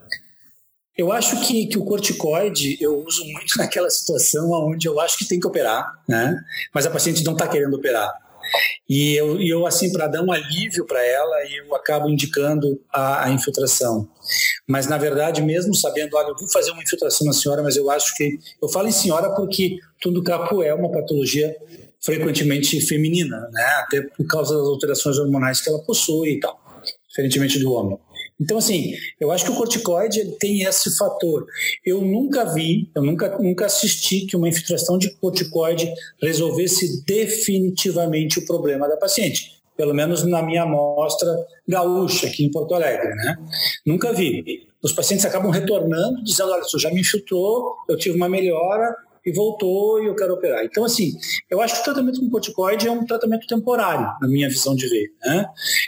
eu 0.96 1.10
acho 1.10 1.40
que, 1.46 1.66
que 1.66 1.78
o 1.78 1.84
corticoide 1.84 2.78
eu 2.80 2.98
uso 3.04 3.24
muito 3.24 3.56
naquela 3.58 3.90
situação 3.90 4.50
onde 4.50 4.86
eu 4.86 5.00
acho 5.00 5.18
que 5.18 5.26
tem 5.26 5.40
que 5.40 5.46
operar, 5.46 5.92
né? 6.08 6.36
Mas 6.72 6.86
a 6.86 6.90
paciente 6.90 7.24
não 7.24 7.32
está 7.32 7.48
querendo 7.48 7.74
operar. 7.74 8.12
E 8.88 9.14
eu, 9.14 9.40
e 9.40 9.48
eu 9.48 9.66
assim, 9.66 9.90
para 9.90 10.06
dar 10.06 10.22
um 10.22 10.30
alívio 10.30 10.86
para 10.86 11.04
ela, 11.04 11.36
eu 11.50 11.74
acabo 11.74 12.08
indicando 12.08 12.80
a, 12.92 13.24
a, 13.24 13.30
infiltração. 13.30 14.08
Mas, 14.68 14.86
na 14.86 14.98
verdade, 14.98 15.42
mesmo 15.42 15.74
sabendo, 15.74 16.16
olha, 16.16 16.28
eu 16.28 16.36
vou 16.36 16.48
fazer 16.50 16.70
uma 16.70 16.82
infiltração 16.82 17.26
na 17.26 17.32
senhora, 17.32 17.62
mas 17.62 17.76
eu 17.76 17.90
acho 17.90 18.14
que. 18.14 18.38
Eu 18.62 18.68
falo 18.68 18.86
em 18.86 18.92
senhora 18.92 19.34
porque 19.34 19.78
tudo 20.00 20.22
capo 20.22 20.62
é 20.62 20.74
uma 20.74 20.92
patologia 20.92 21.56
frequentemente 22.00 22.80
feminina, 22.82 23.48
né? 23.50 23.64
Até 23.82 24.02
por 24.02 24.26
causa 24.26 24.56
das 24.56 24.66
alterações 24.66 25.18
hormonais 25.18 25.60
que 25.62 25.70
ela 25.70 25.82
possui 25.82 26.32
e 26.32 26.40
tal, 26.40 26.60
diferentemente 27.08 27.58
do 27.58 27.72
homem. 27.72 27.98
Então, 28.40 28.58
assim, 28.58 28.94
eu 29.20 29.30
acho 29.30 29.44
que 29.44 29.52
o 29.52 29.56
corticoide 29.56 30.20
ele 30.20 30.32
tem 30.32 30.62
esse 30.62 30.96
fator. 30.96 31.46
Eu 31.84 32.00
nunca 32.00 32.44
vi, 32.44 32.90
eu 32.94 33.02
nunca, 33.02 33.38
nunca 33.38 33.66
assisti 33.66 34.26
que 34.26 34.36
uma 34.36 34.48
infiltração 34.48 34.98
de 34.98 35.10
corticoide 35.16 35.92
resolvesse 36.20 37.04
definitivamente 37.04 38.38
o 38.38 38.46
problema 38.46 38.88
da 38.88 38.96
paciente. 38.96 39.54
Pelo 39.76 39.94
menos 39.94 40.24
na 40.24 40.42
minha 40.42 40.62
amostra 40.62 41.28
gaúcha 41.66 42.26
aqui 42.26 42.44
em 42.44 42.50
Porto 42.50 42.74
Alegre, 42.74 43.14
né? 43.14 43.36
Nunca 43.84 44.12
vi. 44.12 44.68
Os 44.82 44.92
pacientes 44.92 45.24
acabam 45.24 45.50
retornando, 45.50 46.22
dizendo: 46.22 46.52
olha, 46.52 46.62
você 46.62 46.78
já 46.78 46.90
me 46.90 47.00
infiltrou, 47.00 47.76
eu 47.88 47.96
tive 47.96 48.16
uma 48.16 48.28
melhora, 48.28 48.94
e 49.24 49.32
voltou 49.32 50.02
e 50.02 50.06
eu 50.06 50.14
quero 50.14 50.34
operar. 50.34 50.64
Então, 50.64 50.84
assim, 50.84 51.12
eu 51.50 51.60
acho 51.60 51.74
que 51.74 51.80
o 51.80 51.84
tratamento 51.84 52.20
com 52.20 52.30
corticoide 52.30 52.86
é 52.86 52.90
um 52.90 53.06
tratamento 53.06 53.46
temporário, 53.46 54.06
na 54.20 54.28
minha 54.28 54.48
visão 54.48 54.74
de 54.74 54.88
ver. 54.88 55.12
Né? 55.24 55.46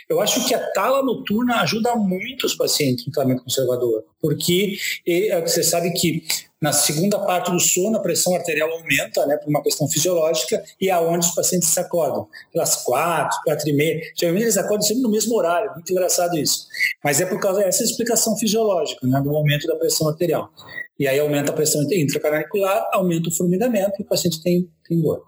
Eu 0.08 0.20
acho 0.20 0.46
que 0.46 0.54
a 0.54 0.70
tala 0.72 1.02
noturna 1.02 1.60
ajuda 1.60 1.94
muito 1.96 2.46
os 2.46 2.54
pacientes 2.54 3.06
no 3.06 3.12
tratamento 3.12 3.42
conservador, 3.42 4.04
porque 4.20 4.76
é, 5.06 5.40
você 5.40 5.62
sabe 5.62 5.92
que 5.92 6.24
na 6.60 6.72
segunda 6.72 7.18
parte 7.18 7.50
do 7.50 7.60
sono, 7.60 7.98
a 7.98 8.00
pressão 8.00 8.34
arterial 8.34 8.70
aumenta, 8.70 9.26
né, 9.26 9.36
por 9.36 9.48
uma 9.48 9.62
questão 9.62 9.86
fisiológica, 9.86 10.64
e 10.80 10.88
é 10.88 10.98
onde 10.98 11.26
os 11.26 11.34
pacientes 11.34 11.68
se 11.68 11.78
acordam. 11.78 12.26
Pelas 12.50 12.76
quatro, 12.76 13.38
quatro 13.44 13.68
e 13.68 13.72
meia. 13.74 14.00
Geralmente 14.18 14.44
eles 14.44 14.56
acordam 14.56 14.82
sempre 14.82 15.02
no 15.02 15.10
mesmo 15.10 15.36
horário, 15.36 15.70
muito 15.74 15.92
engraçado 15.92 16.36
isso. 16.36 16.66
Mas 17.04 17.20
é 17.20 17.26
por 17.26 17.38
causa 17.38 17.60
dessa 17.60 17.84
explicação 17.84 18.36
fisiológica, 18.38 19.06
né, 19.06 19.20
do 19.20 19.36
aumento 19.36 19.66
da 19.66 19.76
pressão 19.76 20.08
arterial. 20.08 20.50
E 20.98 21.06
aí 21.06 21.18
aumenta 21.18 21.52
a 21.52 21.54
pressão 21.54 21.82
intracarnicular, 21.92 22.88
aumenta 22.92 23.28
o 23.28 23.32
formigamento 23.32 23.92
e 23.98 24.02
o 24.02 24.06
paciente 24.06 24.42
tem, 24.42 24.66
tem 24.88 25.00
dor. 25.00 25.22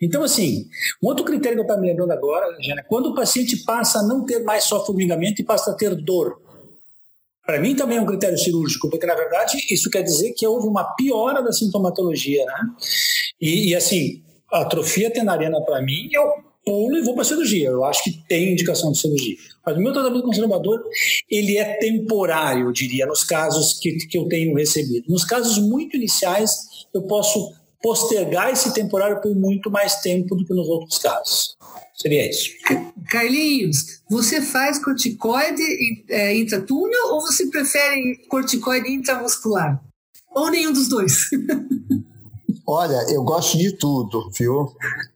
Então, 0.00 0.22
assim, 0.22 0.66
um 1.02 1.08
outro 1.08 1.24
critério 1.24 1.56
que 1.56 1.60
eu 1.60 1.66
estou 1.66 1.80
me 1.80 1.88
lembrando 1.88 2.12
agora, 2.12 2.46
Jana, 2.60 2.82
é 2.82 2.84
quando 2.84 3.06
o 3.06 3.14
paciente 3.14 3.56
passa 3.64 4.00
a 4.00 4.02
não 4.02 4.24
ter 4.24 4.40
mais 4.40 4.64
só 4.64 4.84
formigamento 4.84 5.40
e 5.40 5.44
passa 5.44 5.70
a 5.70 5.74
ter 5.74 5.94
dor. 5.94 6.40
Para 7.46 7.60
mim 7.60 7.74
também 7.74 7.98
é 7.98 8.00
um 8.00 8.06
critério 8.06 8.38
cirúrgico, 8.38 8.88
porque 8.88 9.06
na 9.06 9.14
verdade 9.14 9.58
isso 9.70 9.90
quer 9.90 10.02
dizer 10.02 10.32
que 10.32 10.46
houve 10.46 10.66
uma 10.66 10.84
piora 10.94 11.42
da 11.42 11.52
sintomatologia, 11.52 12.44
né? 12.44 12.60
E, 13.40 13.70
e 13.70 13.74
assim, 13.74 14.22
atrofia 14.50 15.10
tenariana 15.10 15.60
para 15.62 15.82
mim, 15.82 16.08
eu 16.12 16.22
pulo 16.64 16.96
e 16.96 17.02
vou 17.02 17.14
para 17.14 17.24
cirurgia. 17.24 17.68
Eu 17.68 17.84
acho 17.84 18.02
que 18.04 18.12
tem 18.28 18.52
indicação 18.52 18.92
de 18.92 18.98
cirurgia. 18.98 19.36
Mas 19.64 19.76
o 19.76 19.80
meu 19.80 19.92
tratamento 19.92 20.24
conservador, 20.24 20.82
ele 21.30 21.56
é 21.56 21.74
temporário, 21.78 22.66
eu 22.66 22.72
diria, 22.72 23.06
nos 23.06 23.24
casos 23.24 23.78
que, 23.78 23.92
que 24.06 24.18
eu 24.18 24.26
tenho 24.26 24.54
recebido. 24.54 25.04
Nos 25.08 25.24
casos 25.24 25.58
muito 25.58 25.96
iniciais, 25.96 26.86
eu 26.92 27.02
posso 27.02 27.52
postergar 27.82 28.50
esse 28.50 28.72
temporário 28.72 29.20
por 29.20 29.34
muito 29.34 29.70
mais 29.70 29.96
tempo 29.96 30.34
do 30.34 30.44
que 30.44 30.54
nos 30.54 30.68
outros 30.68 30.98
casos. 30.98 31.56
Seria 31.94 32.28
isso. 32.28 32.50
Carlinhos, 33.10 34.02
você 34.10 34.40
faz 34.42 34.82
corticoide 34.82 35.62
é, 36.08 36.36
intratúnel 36.36 37.12
ou 37.12 37.20
você 37.20 37.46
prefere 37.46 38.16
corticoide 38.28 38.90
intramuscular? 38.90 39.82
Ou 40.34 40.50
nenhum 40.50 40.72
dos 40.72 40.88
dois? 40.88 41.28
Olha, 42.66 43.04
eu 43.10 43.22
gosto 43.22 43.58
de 43.58 43.72
tudo, 43.72 44.30
viu? 44.38 44.72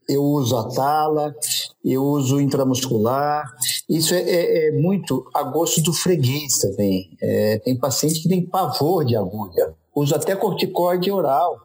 Eu 0.07 0.23
uso 0.23 0.55
a 0.57 0.69
tala, 0.69 1.35
eu 1.83 2.03
uso 2.03 2.41
intramuscular. 2.41 3.45
Isso 3.89 4.15
é, 4.15 4.21
é, 4.21 4.69
é 4.69 4.73
muito 4.73 5.25
a 5.35 5.43
gosto 5.43 5.81
do 5.83 5.93
freguês 5.95 6.59
também. 6.59 7.17
É, 7.23 7.59
tem 7.61 7.79
paciente 7.79 8.21
que 8.21 8.29
tem 8.29 8.45
pavor 8.45 9.05
de 9.05 9.17
agulha. 9.17 9.75
Uso 9.95 10.15
até 10.15 10.37
corticoide 10.37 11.11
oral. 11.11 11.59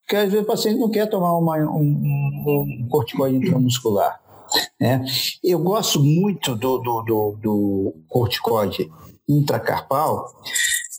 Porque 0.00 0.16
às 0.16 0.24
vezes 0.24 0.44
o 0.44 0.46
paciente 0.46 0.80
não 0.80 0.90
quer 0.90 1.08
tomar 1.08 1.38
uma, 1.38 1.56
um, 1.56 1.80
um, 1.80 2.88
corticoide 2.90 3.36
intramuscular. 3.36 4.20
Né? 4.80 5.04
Eu 5.42 5.60
gosto 5.60 6.00
muito 6.02 6.56
do, 6.56 6.78
do, 6.78 7.02
do, 7.02 7.36
do 7.40 7.94
corticoide 8.08 8.90
intracarpal, 9.28 10.28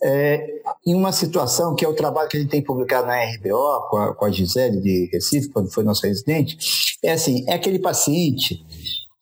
é, 0.04 0.62
em 0.86 0.94
uma 0.94 1.14
situação 1.14 1.74
que 1.76 1.86
é 1.86 1.88
o 1.88 1.96
trabalho 1.96 2.28
que 2.28 2.36
ele 2.36 2.48
tem 2.48 2.62
publicado 2.62 3.08
na 3.08 3.24
RBO, 3.24 3.88
com 3.90 3.98
a, 3.98 4.14
com 4.14 4.26
a 4.26 4.32
Gisele 4.32 4.82
de 4.82 5.10
Recife, 5.12 5.50
quando 5.50 5.72
foi 5.72 5.84
nosso 5.84 6.06
residente, 6.06 6.58
é 7.02 7.14
assim, 7.14 7.46
é 7.48 7.54
aquele 7.54 7.80
paciente 7.80 8.66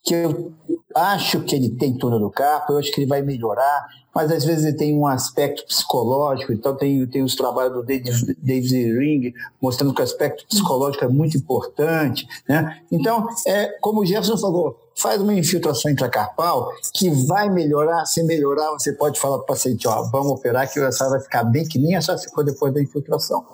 que 0.04 0.14
eu 0.14 0.52
acho 0.94 1.40
que 1.40 1.54
ele 1.54 1.70
tem 1.70 1.96
túnel 1.96 2.18
do 2.18 2.30
carpo, 2.30 2.72
eu 2.72 2.78
acho 2.78 2.90
que 2.92 3.00
ele 3.00 3.08
vai 3.08 3.22
melhorar, 3.22 3.86
mas 4.14 4.30
às 4.30 4.44
vezes 4.44 4.64
ele 4.64 4.76
tem 4.76 4.96
um 4.96 5.06
aspecto 5.06 5.64
psicológico, 5.66 6.52
então 6.52 6.76
tem, 6.76 7.06
tem 7.06 7.22
os 7.22 7.34
trabalhos 7.34 7.72
do 7.72 7.82
David, 7.82 8.36
David 8.38 8.98
Ring 8.98 9.34
mostrando 9.60 9.94
que 9.94 10.00
o 10.00 10.04
aspecto 10.04 10.46
psicológico 10.46 11.04
é 11.04 11.08
muito 11.08 11.36
importante, 11.36 12.26
né? 12.48 12.80
Então, 12.90 13.26
é, 13.46 13.68
como 13.80 14.00
o 14.00 14.06
Jefferson 14.06 14.36
falou, 14.36 14.78
faz 14.94 15.20
uma 15.20 15.32
infiltração 15.32 15.90
intracarpal 15.90 16.70
que 16.92 17.08
vai 17.26 17.48
melhorar, 17.48 18.04
se 18.04 18.22
melhorar 18.22 18.70
você 18.72 18.92
pode 18.92 19.18
falar 19.18 19.38
para 19.38 19.44
o 19.44 19.46
paciente, 19.46 19.88
ó, 19.88 20.02
vamos 20.10 20.32
operar 20.32 20.70
que 20.70 20.78
essa 20.78 21.08
vai 21.08 21.20
ficar 21.20 21.44
bem 21.44 21.66
que 21.66 21.78
nem 21.78 21.96
essa 21.96 22.16
ficou 22.18 22.44
depois 22.44 22.72
da 22.74 22.82
infiltração. 22.82 23.44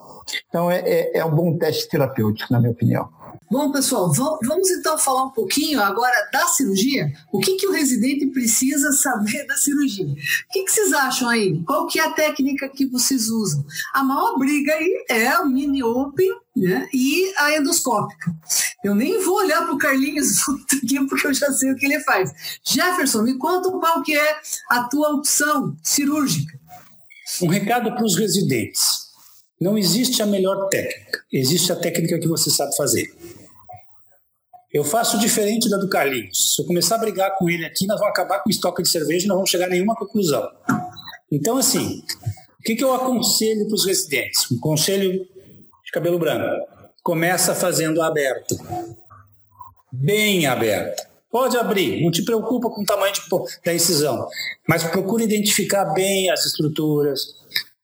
Então, 0.48 0.70
é, 0.70 0.80
é, 0.80 1.18
é 1.18 1.24
um 1.24 1.34
bom 1.34 1.56
teste 1.56 1.88
terapêutico, 1.88 2.52
na 2.52 2.58
minha 2.58 2.72
opinião. 2.72 3.08
Bom, 3.50 3.72
pessoal, 3.72 4.12
vamos 4.12 4.70
então 4.70 4.98
falar 4.98 5.24
um 5.24 5.30
pouquinho 5.30 5.80
agora 5.80 6.28
da 6.30 6.46
cirurgia. 6.48 7.10
O 7.32 7.40
que, 7.40 7.56
que 7.56 7.66
o 7.66 7.72
residente 7.72 8.26
precisa 8.26 8.92
saber 8.92 9.46
da 9.46 9.56
cirurgia? 9.56 10.04
O 10.04 10.52
que, 10.52 10.64
que 10.64 10.70
vocês 10.70 10.92
acham 10.92 11.30
aí? 11.30 11.58
Qual 11.64 11.86
que 11.86 11.98
é 11.98 12.04
a 12.04 12.12
técnica 12.12 12.68
que 12.68 12.84
vocês 12.84 13.30
usam? 13.30 13.64
A 13.94 14.04
maior 14.04 14.38
briga 14.38 14.74
aí 14.74 15.04
é 15.08 15.38
o 15.38 15.46
mini 15.46 15.82
open 15.82 16.30
né, 16.54 16.86
e 16.92 17.32
a 17.38 17.56
endoscópica. 17.56 18.34
Eu 18.84 18.94
nem 18.94 19.18
vou 19.24 19.36
olhar 19.36 19.64
para 19.64 19.74
o 19.74 19.78
Carlinhos 19.78 20.42
aqui 20.76 21.06
porque 21.08 21.26
eu 21.26 21.32
já 21.32 21.50
sei 21.50 21.72
o 21.72 21.76
que 21.76 21.86
ele 21.86 22.00
faz. 22.00 22.30
Jefferson, 22.62 23.22
me 23.22 23.38
conta 23.38 23.70
qual 23.70 24.02
que 24.02 24.14
é 24.14 24.36
a 24.68 24.84
tua 24.84 25.08
opção 25.14 25.74
cirúrgica. 25.82 26.52
Um 27.40 27.48
recado 27.48 27.94
para 27.94 28.04
os 28.04 28.14
residentes. 28.14 29.08
Não 29.60 29.76
existe 29.76 30.22
a 30.22 30.26
melhor 30.26 30.68
técnica, 30.68 31.24
existe 31.32 31.72
a 31.72 31.76
técnica 31.76 32.20
que 32.20 32.28
você 32.28 32.48
sabe 32.48 32.76
fazer. 32.76 33.12
Eu 34.72 34.84
faço 34.84 35.18
diferente 35.18 35.68
da 35.70 35.78
do 35.78 35.88
Carlinhos. 35.88 36.54
Se 36.54 36.62
eu 36.62 36.66
começar 36.66 36.96
a 36.96 36.98
brigar 36.98 37.34
com 37.36 37.48
ele 37.48 37.64
aqui, 37.64 37.86
nós 37.86 37.98
vamos 37.98 38.12
acabar 38.12 38.40
com 38.40 38.50
estoque 38.50 38.82
de 38.82 38.88
cerveja 38.88 39.24
e 39.24 39.28
não 39.28 39.36
vamos 39.36 39.50
chegar 39.50 39.64
a 39.64 39.70
nenhuma 39.70 39.96
conclusão. 39.96 40.46
Então, 41.32 41.56
assim, 41.56 42.02
o 42.60 42.62
que, 42.62 42.76
que 42.76 42.84
eu 42.84 42.92
aconselho 42.92 43.66
para 43.66 43.74
os 43.74 43.86
residentes? 43.86 44.50
Um 44.50 44.58
conselho 44.58 45.26
de 45.84 45.90
cabelo 45.90 46.18
branco. 46.18 46.66
Começa 47.02 47.54
fazendo 47.54 48.02
aberto. 48.02 48.56
Bem 49.90 50.46
aberto. 50.46 51.08
Pode 51.30 51.56
abrir, 51.56 52.02
não 52.02 52.10
te 52.10 52.22
preocupa 52.22 52.70
com 52.70 52.82
o 52.82 52.86
tamanho 52.86 53.12
de, 53.12 53.20
da 53.64 53.74
incisão, 53.74 54.26
mas 54.66 54.82
procura 54.84 55.22
identificar 55.22 55.84
bem 55.92 56.30
as 56.30 56.46
estruturas, 56.46 57.20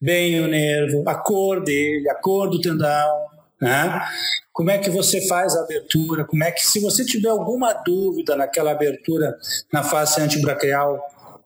bem 0.01 0.41
o 0.41 0.49
nervo, 0.49 1.03
a 1.07 1.15
cor 1.15 1.63
dele, 1.63 2.09
a 2.09 2.15
cor 2.15 2.49
do 2.49 2.59
tendão, 2.59 3.27
né? 3.61 4.01
Como 4.53 4.71
é 4.71 4.79
que 4.79 4.91
você 4.91 5.27
faz 5.27 5.57
a 5.57 5.63
abertura? 5.63 6.25
Como 6.25 6.45
é 6.45 6.53
que, 6.53 6.65
se 6.65 6.81
você 6.81 7.05
tiver 7.05 7.29
alguma 7.29 7.73
dúvida 7.73 8.37
naquela 8.37 8.71
abertura 8.71 9.37
na 9.73 9.83
face 9.83 10.21
antibraquial 10.21 11.01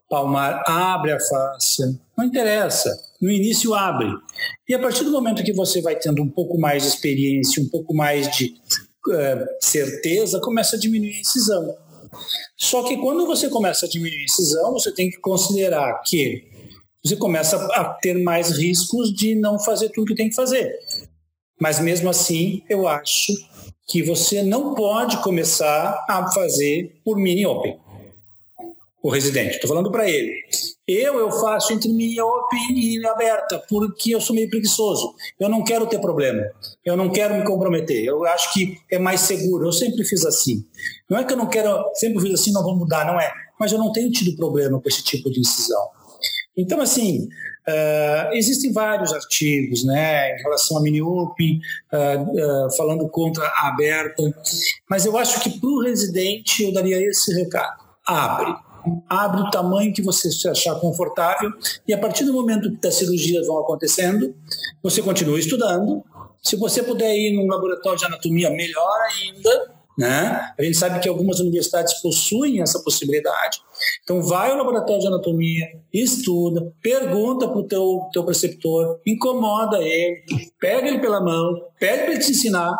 palmar, 0.09 0.63
abre 0.65 1.11
a 1.11 1.19
face. 1.19 1.99
Não 2.17 2.25
interessa. 2.25 2.89
No 3.21 3.29
início 3.29 3.73
abre. 3.73 4.07
E 4.67 4.73
a 4.73 4.79
partir 4.79 5.03
do 5.03 5.11
momento 5.11 5.43
que 5.43 5.53
você 5.53 5.81
vai 5.81 5.95
tendo 5.95 6.21
um 6.21 6.29
pouco 6.29 6.57
mais 6.59 6.83
de 6.83 6.89
experiência, 6.89 7.61
um 7.61 7.69
pouco 7.69 7.93
mais 7.93 8.29
de 8.35 8.55
uh, 9.07 9.45
certeza, 9.61 10.39
começa 10.41 10.75
a 10.75 10.79
diminuir 10.79 11.15
a 11.15 11.19
incisão. 11.19 11.77
Só 12.57 12.83
que 12.83 12.97
quando 12.97 13.25
você 13.27 13.49
começa 13.49 13.85
a 13.85 13.89
diminuir 13.89 14.19
a 14.19 14.23
incisão, 14.23 14.73
você 14.73 14.91
tem 14.91 15.09
que 15.09 15.19
considerar 15.19 16.01
que 16.05 16.49
você 17.03 17.15
começa 17.15 17.55
a 17.73 17.93
ter 17.93 18.15
mais 18.15 18.57
riscos 18.57 19.13
de 19.13 19.35
não 19.35 19.59
fazer 19.59 19.89
tudo 19.89 20.07
que 20.07 20.15
tem 20.15 20.29
que 20.29 20.35
fazer. 20.35 20.73
Mas 21.59 21.79
mesmo 21.79 22.09
assim, 22.09 22.63
eu 22.69 22.87
acho 22.87 23.33
que 23.87 24.01
você 24.03 24.41
não 24.43 24.73
pode 24.75 25.17
começar 25.17 26.05
a 26.07 26.31
fazer 26.31 26.95
por 27.03 27.17
mini 27.17 27.45
open. 27.45 27.77
O 29.01 29.09
residente, 29.09 29.55
estou 29.55 29.69
falando 29.69 29.91
para 29.91 30.09
ele. 30.09 30.33
Eu 30.87 31.19
eu 31.19 31.31
faço 31.31 31.71
entre 31.73 31.89
mini 31.89 32.19
open 32.19 32.59
e 32.75 33.05
aberta 33.05 33.63
porque 33.69 34.13
eu 34.13 34.21
sou 34.21 34.35
meio 34.35 34.49
preguiçoso. 34.49 35.13
Eu 35.39 35.49
não 35.49 35.63
quero 35.63 35.87
ter 35.87 35.99
problema. 35.99 36.43
Eu 36.83 36.97
não 36.97 37.09
quero 37.09 37.35
me 37.35 37.43
comprometer. 37.43 38.03
Eu 38.03 38.25
acho 38.25 38.53
que 38.53 38.77
é 38.91 38.99
mais 38.99 39.21
seguro. 39.21 39.67
Eu 39.67 39.71
sempre 39.71 40.03
fiz 40.03 40.25
assim. 40.25 40.65
Não 41.09 41.17
é 41.17 41.23
que 41.23 41.33
eu 41.33 41.37
não 41.37 41.47
quero, 41.47 41.83
sempre 41.95 42.21
fiz 42.21 42.33
assim, 42.39 42.51
não 42.51 42.63
vou 42.63 42.75
mudar, 42.75 43.05
não 43.05 43.19
é. 43.19 43.31
Mas 43.59 43.71
eu 43.71 43.77
não 43.77 43.91
tenho 43.91 44.11
tido 44.11 44.35
problema 44.35 44.79
com 44.81 44.87
esse 44.87 45.03
tipo 45.03 45.29
de 45.29 45.39
incisão. 45.39 45.89
Então, 46.55 46.81
assim, 46.81 47.29
uh, 47.69 48.33
existem 48.33 48.71
vários 48.71 49.13
artigos 49.13 49.85
né, 49.85 50.35
em 50.35 50.41
relação 50.41 50.77
a 50.77 50.81
mini-UP, 50.81 51.59
uh, 51.93 52.67
uh, 52.67 52.77
falando 52.77 53.07
contra 53.09 53.45
a 53.45 53.69
aberta, 53.69 54.23
mas 54.89 55.05
eu 55.05 55.17
acho 55.17 55.41
que 55.41 55.59
para 55.59 55.69
o 55.69 55.83
residente 55.83 56.63
eu 56.63 56.73
daria 56.73 56.97
esse 57.01 57.33
recado. 57.35 57.83
Abre. 58.05 58.55
Abre 59.09 59.41
o 59.41 59.49
tamanho 59.51 59.93
que 59.93 60.01
você 60.01 60.31
se 60.31 60.47
achar 60.47 60.75
confortável 60.79 61.51
e 61.87 61.93
a 61.93 61.97
partir 61.97 62.23
do 62.23 62.33
momento 62.33 62.71
que 62.71 62.87
as 62.87 62.95
cirurgias 62.95 63.45
vão 63.45 63.59
acontecendo, 63.59 64.33
você 64.81 65.01
continua 65.01 65.37
estudando. 65.37 66.03
Se 66.41 66.55
você 66.55 66.81
puder 66.81 67.13
ir 67.15 67.35
num 67.35 67.47
laboratório 67.47 67.99
de 67.99 68.05
anatomia, 68.05 68.49
melhor 68.49 68.97
ainda, 69.11 69.78
né? 69.99 70.53
A 70.57 70.63
gente 70.63 70.77
sabe 70.77 71.01
que 71.01 71.09
algumas 71.09 71.41
universidades 71.41 72.01
possuem 72.01 72.61
essa 72.61 72.79
possibilidade. 72.79 73.59
Então, 74.01 74.21
vai 74.21 74.49
ao 74.49 74.57
laboratório 74.57 75.01
de 75.01 75.07
anatomia, 75.07 75.67
estuda, 75.93 76.71
pergunta 76.81 77.49
para 77.49 77.57
o 77.57 77.67
teu, 77.67 78.07
teu 78.13 78.23
preceptor, 78.23 79.01
incomoda 79.05 79.79
ele, 79.79 80.23
pega 80.57 80.87
ele 80.87 80.99
pela 80.99 81.19
mão, 81.19 81.53
pede 81.77 82.03
para 82.03 82.11
ele 82.13 82.23
te 82.23 82.31
ensinar. 82.31 82.73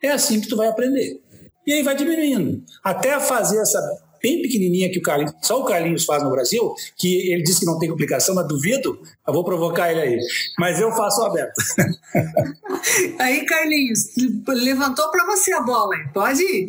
É 0.00 0.10
assim 0.10 0.40
que 0.40 0.46
tu 0.46 0.56
vai 0.56 0.68
aprender. 0.68 1.20
E 1.66 1.72
aí 1.72 1.82
vai 1.82 1.96
diminuindo. 1.96 2.62
Até 2.84 3.18
fazer 3.18 3.60
essa 3.60 4.03
bem 4.24 4.40
pequenininha 4.40 4.90
que 4.90 4.98
o 4.98 5.02
Carlinhos, 5.02 5.34
só 5.42 5.60
o 5.60 5.66
Carlinhos 5.66 6.06
faz 6.06 6.22
no 6.22 6.30
Brasil, 6.30 6.74
que 6.96 7.30
ele 7.30 7.42
disse 7.42 7.60
que 7.60 7.66
não 7.66 7.78
tem 7.78 7.90
complicação, 7.90 8.34
mas 8.34 8.48
duvido, 8.48 8.98
eu 9.26 9.34
vou 9.34 9.44
provocar 9.44 9.92
ele 9.92 10.00
aí. 10.00 10.18
Mas 10.58 10.80
eu 10.80 10.90
faço 10.92 11.22
aberto. 11.22 11.52
Aí, 13.18 13.44
Carlinhos, 13.44 14.10
levantou 14.46 15.10
para 15.10 15.26
você 15.26 15.52
a 15.52 15.60
bola, 15.60 15.94
pode 16.12 16.42
ir. 16.42 16.68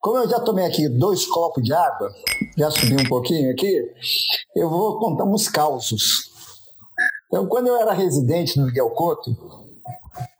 Como 0.00 0.18
eu 0.18 0.28
já 0.28 0.40
tomei 0.40 0.64
aqui 0.64 0.88
dois 0.88 1.26
copos 1.26 1.62
de 1.62 1.72
água, 1.72 2.10
já 2.56 2.70
subi 2.70 2.94
um 2.94 3.08
pouquinho 3.08 3.50
aqui, 3.52 3.90
eu 4.56 4.68
vou 4.68 4.98
contar 4.98 5.24
uns 5.24 5.48
causos. 5.48 6.30
Então, 7.26 7.46
quando 7.46 7.68
eu 7.68 7.76
era 7.76 7.92
residente 7.92 8.58
no 8.58 8.66
Miguel 8.66 8.90
Couto, 8.90 9.36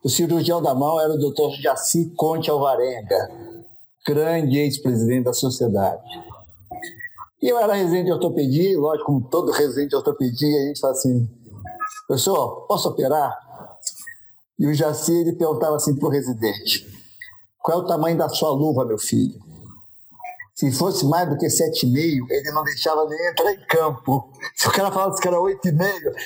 o 0.02 0.08
cirurgião 0.08 0.62
da 0.62 0.74
mão 0.74 1.00
era 1.00 1.12
o 1.12 1.18
doutor 1.18 1.54
Jaci 1.60 2.12
Conte 2.16 2.50
Alvarenga 2.50 3.47
grande 4.08 4.58
ex-presidente 4.58 5.24
da 5.24 5.34
sociedade. 5.34 6.02
E 7.42 7.48
eu 7.48 7.58
era 7.58 7.74
residente 7.74 8.06
de 8.06 8.12
ortopedia, 8.12 8.72
e 8.72 8.76
lógico, 8.76 9.06
como 9.06 9.28
todo 9.28 9.52
residente 9.52 9.90
de 9.90 9.96
ortopedia, 9.96 10.62
a 10.62 10.66
gente 10.66 10.80
fala 10.80 10.92
assim, 10.94 11.28
professor, 12.06 12.66
posso 12.66 12.88
operar? 12.88 13.38
E 14.58 14.66
o 14.66 14.74
Jaci, 14.74 15.12
ele 15.12 15.34
perguntava 15.34 15.76
assim 15.76 15.94
para 15.94 16.08
o 16.08 16.10
residente, 16.10 16.86
qual 17.60 17.80
é 17.80 17.82
o 17.82 17.86
tamanho 17.86 18.16
da 18.16 18.28
sua 18.28 18.50
luva, 18.50 18.84
meu 18.84 18.98
filho? 18.98 19.38
Se 20.54 20.72
fosse 20.72 21.06
mais 21.06 21.28
do 21.28 21.36
que 21.36 21.46
7,5, 21.46 22.26
ele 22.30 22.50
não 22.50 22.64
deixava 22.64 23.06
nem 23.06 23.28
entrar 23.28 23.52
em 23.52 23.66
campo. 23.66 24.28
Se 24.56 24.66
o 24.66 24.72
cara 24.72 24.90
falasse 24.90 25.20
que 25.20 25.28
era 25.28 25.36
8,5, 25.36 25.84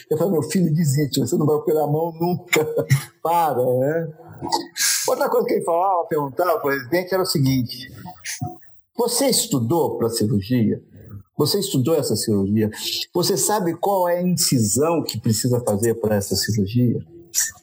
eu 0.09 0.17
falei, 0.17 0.33
meu 0.33 0.43
filho, 0.43 0.73
desiste, 0.73 1.21
você 1.21 1.37
não 1.37 1.45
vai 1.45 1.57
operar 1.57 1.85
a 1.85 1.87
mão 1.87 2.13
nunca. 2.19 2.65
Para, 3.23 3.63
né? 3.63 4.09
Outra 5.09 5.29
coisa 5.29 5.47
que 5.47 5.55
ele 5.55 5.65
falava, 5.65 6.07
perguntava 6.09 6.51
para 6.51 6.59
o 6.59 6.63
presidente 6.63 7.13
era 7.13 7.23
o 7.23 7.27
seguinte: 7.27 7.91
você 8.97 9.27
estudou 9.27 9.99
para 9.99 10.09
cirurgia? 10.09 10.83
Você 11.37 11.59
estudou 11.59 11.95
essa 11.95 12.15
cirurgia? 12.15 12.71
Você 13.13 13.37
sabe 13.37 13.75
qual 13.75 14.09
é 14.09 14.19
a 14.19 14.23
incisão 14.23 15.03
que 15.03 15.19
precisa 15.19 15.61
fazer 15.61 15.95
para 15.95 16.17
essa 16.17 16.37
cirurgia? 16.37 17.01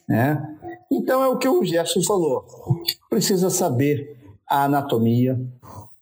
Né? 0.08 0.42
Então 0.90 1.22
é 1.22 1.28
o 1.28 1.38
que 1.38 1.48
o 1.48 1.64
Gerson 1.64 2.02
falou. 2.02 2.44
Precisa 3.08 3.48
saber 3.48 4.18
a 4.48 4.64
anatomia, 4.64 5.40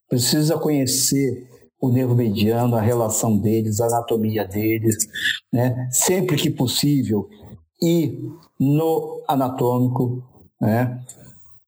precisa 0.09 0.57
conhecer 0.59 1.47
o 1.81 1.91
nervo 1.91 2.15
mediano, 2.15 2.75
a 2.75 2.81
relação 2.81 3.39
deles, 3.39 3.81
a 3.81 3.87
anatomia 3.87 4.45
deles, 4.47 4.97
né? 5.53 5.89
sempre 5.93 6.37
que 6.37 6.51
possível, 6.51 7.29
ir 7.81 8.19
no 8.59 9.23
anatômico. 9.29 10.25
Né? 10.61 10.99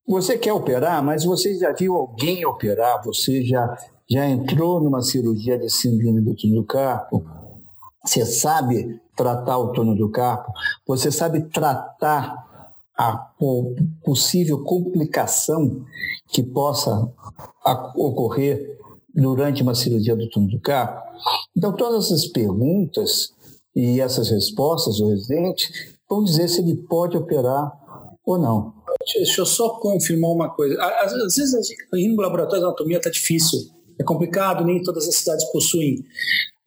Você 0.07 0.37
quer 0.37 0.53
operar, 0.53 1.03
mas 1.05 1.25
você 1.25 1.57
já 1.57 1.73
viu 1.73 1.97
alguém 1.97 2.45
operar, 2.45 3.03
você 3.05 3.45
já, 3.45 3.79
já 4.09 4.29
entrou 4.29 4.81
numa 4.81 5.03
cirurgia 5.03 5.59
de 5.59 5.71
síndrome 5.71 6.21
do 6.21 6.35
túnel 6.35 6.63
do 6.63 6.67
carpo, 6.67 7.25
você 8.05 8.25
sabe 8.25 9.01
tratar 9.15 9.59
o 9.59 9.73
túnel 9.73 9.95
do 9.95 10.11
carpo, 10.11 10.53
você 10.87 11.13
sabe 11.13 11.43
tratar 11.49 12.49
a 12.97 13.13
possível 14.05 14.63
complicação 14.63 15.85
que 16.29 16.43
possa 16.43 17.11
ocorrer 17.95 18.79
durante 19.15 19.63
uma 19.63 19.75
cirurgia 19.75 20.17
do 20.17 20.29
túnel 20.29 20.51
do 20.51 20.61
carpo. 20.61 21.03
Então, 21.57 21.73
todas 21.73 22.07
essas 22.07 22.27
perguntas 22.27 23.33
e 23.75 24.01
essas 24.01 24.31
respostas 24.31 24.99
do 24.99 25.09
residente 25.09 25.71
vão 26.09 26.25
dizer 26.25 26.49
se 26.49 26.61
ele 26.61 26.77
pode 26.77 27.17
operar 27.17 27.73
ou 28.25 28.39
não. 28.39 28.80
Deixa 29.05 29.41
eu 29.41 29.47
só 29.47 29.71
confirmar 29.81 30.31
uma 30.31 30.51
coisa. 30.55 30.81
Às 30.83 31.13
vezes, 31.13 31.71
ir 31.95 32.09
no 32.09 32.23
laboratório 32.23 32.61
de 32.61 32.67
anatomia 32.67 32.99
está 32.99 33.11
difícil, 33.11 33.59
é 33.99 34.05
complicado, 34.05 34.65
nem 34.65 34.83
todas 34.83 35.09
as 35.09 35.17
cidades 35.17 35.45
possuem. 35.53 36.05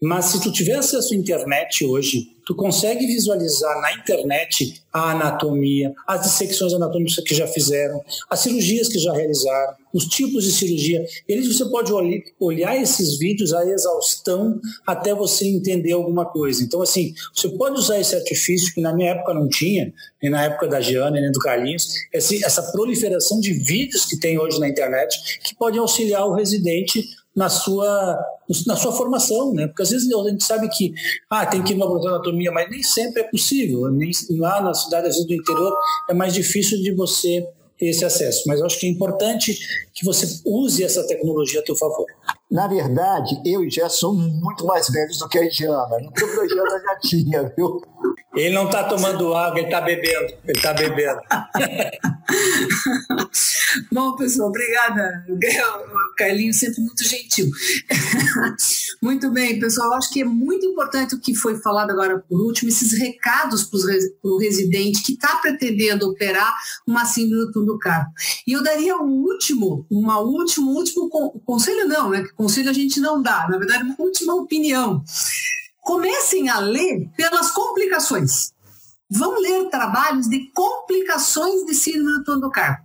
Mas 0.03 0.25
se 0.25 0.41
tu 0.41 0.51
tiver 0.51 0.75
acesso 0.75 1.13
à 1.13 1.17
internet 1.17 1.85
hoje, 1.85 2.27
tu 2.45 2.53
consegue 2.53 3.07
visualizar 3.07 3.79
na 3.79 3.93
internet 3.93 4.83
a 4.91 5.11
anatomia, 5.11 5.93
as 6.05 6.23
dissecções 6.23 6.73
anatômicas 6.73 7.23
que 7.23 7.33
já 7.33 7.47
fizeram, 7.47 8.03
as 8.29 8.41
cirurgias 8.41 8.89
que 8.89 8.99
já 8.99 9.13
realizaram, 9.13 9.75
os 9.93 10.03
tipos 10.07 10.43
de 10.43 10.51
cirurgia. 10.51 11.05
Eles 11.25 11.47
você 11.47 11.63
pode 11.69 11.93
olhar 12.37 12.75
esses 12.75 13.17
vídeos 13.17 13.53
a 13.53 13.65
exaustão 13.65 14.59
até 14.85 15.15
você 15.15 15.47
entender 15.47 15.93
alguma 15.93 16.25
coisa. 16.25 16.61
Então, 16.61 16.81
assim, 16.81 17.13
você 17.33 17.47
pode 17.47 17.79
usar 17.79 17.97
esse 17.97 18.13
artifício 18.13 18.73
que 18.73 18.81
na 18.81 18.93
minha 18.93 19.11
época 19.11 19.33
não 19.33 19.47
tinha, 19.47 19.93
nem 20.21 20.29
na 20.29 20.43
época 20.43 20.67
da 20.67 20.81
Giana, 20.81 21.21
nem 21.21 21.31
do 21.31 21.39
Carlinhos, 21.39 21.87
essa 22.13 22.61
proliferação 22.73 23.39
de 23.39 23.53
vídeos 23.53 24.05
que 24.05 24.19
tem 24.19 24.37
hoje 24.37 24.59
na 24.59 24.67
internet 24.67 25.39
que 25.45 25.55
pode 25.55 25.79
auxiliar 25.79 26.27
o 26.27 26.33
residente 26.33 27.05
na 27.35 27.49
sua, 27.49 28.19
na 28.67 28.75
sua 28.75 28.91
formação, 28.91 29.53
né? 29.53 29.67
Porque 29.67 29.81
às 29.81 29.89
vezes 29.89 30.11
a 30.11 30.29
gente 30.29 30.43
sabe 30.43 30.67
que 30.69 30.93
ah, 31.29 31.45
tem 31.45 31.63
que 31.63 31.73
ir 31.73 31.75
no 31.75 31.81
laboratório 31.81 32.11
de 32.11 32.15
anatomia, 32.15 32.51
mas 32.51 32.69
nem 32.69 32.83
sempre 32.83 33.21
é 33.21 33.29
possível. 33.29 33.89
Nem, 33.91 34.11
lá 34.37 34.61
na 34.61 34.73
cidade 34.73 35.07
às 35.07 35.15
vezes, 35.15 35.27
do 35.27 35.33
interior 35.33 35.73
é 36.09 36.13
mais 36.13 36.33
difícil 36.33 36.81
de 36.81 36.93
você 36.93 37.45
ter 37.77 37.87
esse 37.87 38.05
acesso. 38.05 38.43
Mas 38.47 38.59
eu 38.59 38.65
acho 38.65 38.79
que 38.79 38.85
é 38.85 38.89
importante 38.89 39.57
que 39.93 40.05
você 40.05 40.25
use 40.45 40.83
essa 40.83 41.05
tecnologia 41.05 41.61
a 41.61 41.65
seu 41.65 41.75
favor. 41.75 42.05
Na 42.49 42.67
verdade, 42.67 43.41
eu 43.45 43.63
e 43.63 43.69
Jé 43.69 43.87
somos 43.89 44.25
muito 44.25 44.65
mais 44.65 44.87
velhos 44.89 45.17
do 45.17 45.27
que 45.27 45.39
a 45.39 45.49
Giana. 45.49 45.99
No 45.99 46.11
tempo 46.11 46.35
da 46.35 46.47
Giana 46.47 46.79
já 46.79 46.95
tinha, 46.99 47.53
viu? 47.57 47.81
Ele 48.35 48.55
não 48.55 48.65
está 48.65 48.83
tomando 48.83 49.35
água, 49.35 49.59
ele 49.59 49.67
está 49.67 49.79
bebendo. 49.79 50.33
Ele 50.43 50.57
está 50.57 50.73
bebendo. 50.73 51.21
Bom, 53.91 54.15
pessoal, 54.15 54.49
obrigada. 54.49 55.23
O 55.29 55.37
Carlinho 56.17 56.53
sempre 56.53 56.81
muito 56.81 57.03
gentil. 57.03 57.47
muito 59.01 59.31
bem, 59.31 59.59
pessoal. 59.59 59.93
Acho 59.93 60.11
que 60.11 60.21
é 60.21 60.25
muito 60.25 60.65
importante 60.65 61.13
o 61.13 61.19
que 61.19 61.35
foi 61.35 61.57
falado 61.57 61.91
agora 61.91 62.23
por 62.27 62.41
último, 62.41 62.69
esses 62.69 62.97
recados 62.97 63.63
para 63.63 63.79
o 64.23 64.37
residente 64.37 65.03
que 65.03 65.13
está 65.13 65.35
pretendendo 65.37 66.09
operar 66.09 66.53
uma 66.87 67.05
síndrome 67.05 67.51
do 67.53 67.77
carro. 67.77 68.11
E 68.47 68.53
eu 68.53 68.63
daria 68.63 68.97
um 68.97 69.23
último, 69.23 69.85
uma 69.91 70.19
último, 70.19 70.71
último 70.71 71.09
conselho 71.45 71.87
não, 71.87 72.09
né? 72.09 72.25
Conselho 72.35 72.69
a 72.69 72.73
gente 72.73 72.99
não 72.99 73.21
dá, 73.21 73.47
na 73.47 73.57
verdade, 73.57 73.83
uma 73.83 73.95
última 73.99 74.33
opinião 74.35 75.03
comecem 75.83 76.49
a 76.49 76.59
ler 76.59 77.09
pelas 77.15 77.51
complicações. 77.51 78.53
Vão 79.09 79.39
ler 79.39 79.69
trabalhos 79.69 80.27
de 80.27 80.51
complicações 80.51 81.65
de 81.65 81.75
síndrome 81.75 82.17
do 82.17 82.23
túnel 82.23 82.41
do 82.41 82.51
carpo. 82.51 82.83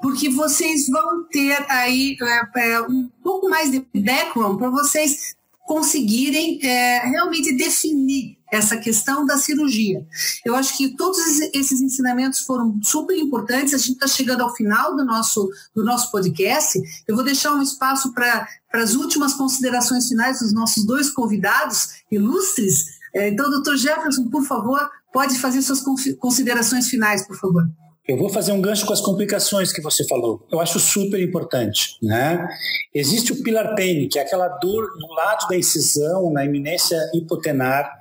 Porque 0.00 0.30
vocês 0.30 0.86
vão 0.88 1.24
ter 1.28 1.66
aí 1.68 2.16
é, 2.22 2.72
é, 2.72 2.80
um 2.80 3.10
pouco 3.22 3.48
mais 3.48 3.70
de 3.70 3.86
background 3.94 4.58
para 4.58 4.70
vocês 4.70 5.36
conseguirem 5.66 6.58
é, 6.62 7.00
realmente 7.06 7.54
definir 7.56 8.38
essa 8.50 8.76
questão 8.76 9.24
da 9.24 9.36
cirurgia. 9.36 10.04
Eu 10.44 10.54
acho 10.54 10.76
que 10.76 10.96
todos 10.96 11.18
esses 11.54 11.80
ensinamentos 11.80 12.40
foram 12.40 12.78
super 12.82 13.16
importantes. 13.16 13.74
A 13.74 13.78
gente 13.78 13.92
está 13.92 14.06
chegando 14.06 14.42
ao 14.42 14.54
final 14.54 14.96
do 14.96 15.04
nosso, 15.04 15.48
do 15.74 15.84
nosso 15.84 16.10
podcast. 16.10 16.80
Eu 17.06 17.14
vou 17.14 17.24
deixar 17.24 17.52
um 17.52 17.62
espaço 17.62 18.12
para 18.12 18.46
as 18.72 18.94
últimas 18.94 19.34
considerações 19.34 20.08
finais 20.08 20.40
dos 20.40 20.52
nossos 20.52 20.84
dois 20.84 21.10
convidados 21.10 21.88
ilustres. 22.10 22.84
É, 23.14 23.28
então, 23.28 23.50
doutor 23.50 23.76
Jefferson, 23.76 24.28
por 24.28 24.44
favor, 24.44 24.90
pode 25.12 25.38
fazer 25.38 25.62
suas 25.62 25.82
considerações 26.18 26.88
finais, 26.88 27.26
por 27.26 27.36
favor. 27.36 27.64
Eu 28.10 28.16
vou 28.16 28.28
fazer 28.28 28.50
um 28.50 28.60
gancho 28.60 28.84
com 28.86 28.92
as 28.92 29.00
complicações 29.00 29.72
que 29.72 29.80
você 29.80 30.04
falou. 30.04 30.44
Eu 30.50 30.58
acho 30.58 30.80
super 30.80 31.22
importante, 31.22 31.96
né? 32.02 32.48
Existe 32.92 33.32
o 33.32 33.40
pilar 33.40 33.76
pain, 33.76 34.08
que 34.08 34.18
é 34.18 34.22
aquela 34.22 34.48
dor 34.48 34.88
no 34.98 35.14
lado 35.14 35.46
da 35.48 35.56
incisão, 35.56 36.32
na 36.32 36.44
eminência 36.44 36.98
hipotenar, 37.14 37.99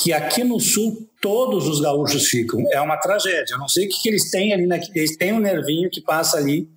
que 0.00 0.12
aqui 0.12 0.44
no 0.44 0.60
sul 0.60 1.08
todos 1.20 1.66
os 1.66 1.80
gaúchos 1.80 2.28
ficam. 2.28 2.62
É 2.72 2.80
uma 2.80 2.96
tragédia. 2.96 3.54
Eu 3.54 3.58
não 3.58 3.68
sei 3.68 3.86
o 3.86 3.88
que, 3.88 4.00
que 4.00 4.08
eles 4.08 4.30
têm 4.30 4.52
ali, 4.52 4.66
na, 4.66 4.78
eles 4.94 5.16
têm 5.16 5.32
um 5.32 5.40
nervinho 5.40 5.90
que 5.90 6.00
passa 6.00 6.36
ali. 6.36 6.68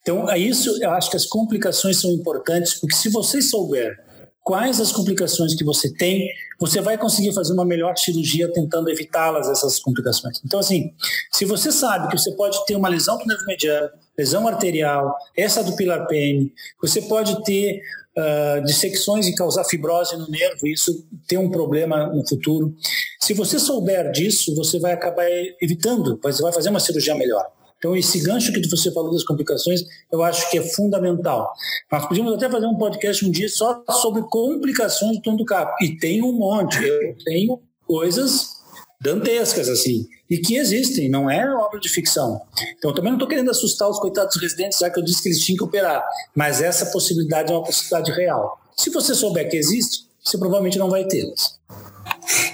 Então, 0.00 0.28
é 0.28 0.38
isso 0.38 0.82
eu 0.82 0.90
acho 0.90 1.10
que 1.10 1.16
as 1.16 1.26
complicações 1.26 2.00
são 2.00 2.10
importantes, 2.10 2.74
porque 2.74 2.96
se 2.96 3.10
você 3.10 3.42
souber 3.42 3.96
quais 4.42 4.80
as 4.80 4.90
complicações 4.90 5.54
que 5.54 5.62
você 5.62 5.92
tem, 5.92 6.26
você 6.58 6.80
vai 6.80 6.96
conseguir 6.96 7.32
fazer 7.34 7.52
uma 7.52 7.64
melhor 7.64 7.96
cirurgia 7.96 8.50
tentando 8.52 8.88
evitá-las, 8.88 9.48
essas 9.48 9.78
complicações. 9.78 10.40
Então, 10.44 10.58
assim, 10.58 10.92
se 11.30 11.44
você 11.44 11.70
sabe 11.70 12.08
que 12.08 12.18
você 12.18 12.32
pode 12.32 12.64
ter 12.64 12.74
uma 12.74 12.88
lesão 12.88 13.18
do 13.18 13.26
nervo 13.26 13.44
mediano, 13.46 13.90
lesão 14.18 14.48
arterial, 14.48 15.14
essa 15.36 15.62
do 15.62 15.76
pilar 15.76 16.06
PN, 16.06 16.50
você 16.80 17.02
pode 17.02 17.42
ter 17.44 17.80
uh, 18.16 18.64
dissecções 18.64 19.26
e 19.26 19.34
causar 19.34 19.64
fibrose 19.64 20.16
no 20.16 20.28
nervo, 20.28 20.66
isso 20.66 21.06
tem 21.26 21.38
um 21.38 21.50
problema 21.50 22.06
no 22.06 22.26
futuro. 22.26 22.74
Se 23.20 23.34
você 23.34 23.58
souber 23.58 24.10
disso, 24.10 24.54
você 24.54 24.78
vai 24.78 24.92
acabar 24.92 25.26
evitando, 25.60 26.18
você 26.22 26.42
vai 26.42 26.52
fazer 26.52 26.70
uma 26.70 26.80
cirurgia 26.80 27.14
melhor. 27.14 27.44
Então, 27.82 27.96
esse 27.96 28.20
gancho 28.20 28.52
que 28.52 28.68
você 28.68 28.92
falou 28.92 29.10
das 29.10 29.24
complicações, 29.24 29.82
eu 30.12 30.22
acho 30.22 30.48
que 30.50 30.56
é 30.56 30.62
fundamental. 30.62 31.52
Nós 31.90 32.06
podíamos 32.06 32.32
até 32.32 32.48
fazer 32.48 32.66
um 32.66 32.76
podcast 32.76 33.26
um 33.26 33.30
dia 33.30 33.48
só 33.48 33.82
sobre 33.90 34.22
complicações 34.22 35.16
do 35.16 35.22
tom 35.22 35.34
do 35.34 35.44
carro. 35.44 35.72
E 35.82 35.96
tem 35.96 36.22
um 36.22 36.32
monte. 36.32 36.78
Eu 36.80 37.16
tenho 37.24 37.60
coisas 37.84 38.62
dantescas, 39.00 39.68
assim, 39.68 40.06
e 40.32 40.38
que 40.38 40.56
existem, 40.56 41.10
não 41.10 41.30
é 41.30 41.46
obra 41.54 41.78
de 41.78 41.90
ficção. 41.90 42.40
Então, 42.78 42.90
eu 42.90 42.94
também 42.94 43.10
não 43.10 43.18
estou 43.18 43.28
querendo 43.28 43.50
assustar 43.50 43.86
os 43.86 43.98
coitados 43.98 44.40
residentes, 44.40 44.78
já 44.78 44.88
que 44.88 44.98
eu 44.98 45.04
disse 45.04 45.22
que 45.22 45.28
eles 45.28 45.38
tinham 45.40 45.58
que 45.58 45.64
operar, 45.64 46.02
mas 46.34 46.62
essa 46.62 46.86
possibilidade 46.86 47.52
é 47.52 47.54
uma 47.54 47.62
possibilidade 47.62 48.12
real. 48.12 48.58
Se 48.74 48.88
você 48.88 49.14
souber 49.14 49.50
que 49.50 49.58
existe, 49.58 50.06
você 50.24 50.38
provavelmente 50.38 50.78
não 50.78 50.88
vai 50.88 51.04
tê-las. 51.04 51.60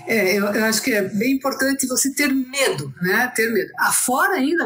É, 0.09 0.39
eu, 0.39 0.47
eu, 0.47 0.65
acho 0.65 0.83
que 0.83 0.91
é 0.91 1.03
bem 1.03 1.35
importante 1.35 1.87
você 1.87 2.15
ter 2.15 2.29
medo, 2.29 2.91
né? 3.03 3.31
Ter 3.37 3.53
medo. 3.53 3.71
Afora 3.79 4.37
ainda, 4.37 4.65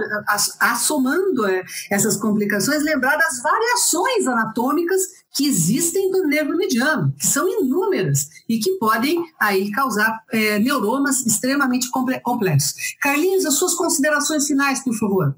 assomando 0.61 1.45
é, 1.47 1.65
essas 1.91 2.17
complicações, 2.17 2.85
lembrar 2.85 3.17
das 3.17 3.43
variações 3.43 4.29
anatômicas 4.29 5.03
que 5.35 5.45
existem 5.45 6.13
do 6.13 6.29
nervo 6.29 6.57
mediano, 6.57 7.13
que 7.19 7.27
são 7.27 7.49
inúmeras 7.49 8.29
e 8.49 8.61
que 8.61 8.71
podem 8.79 9.21
aí 9.41 9.73
causar 9.73 10.23
é, 10.31 10.61
neuromas 10.61 11.27
extremamente 11.27 11.91
complexos. 11.91 12.75
Carlinhos, 13.01 13.45
as 13.45 13.55
suas 13.55 13.75
considerações 13.75 14.47
finais, 14.47 14.85
por 14.85 14.95
favor. 14.95 15.35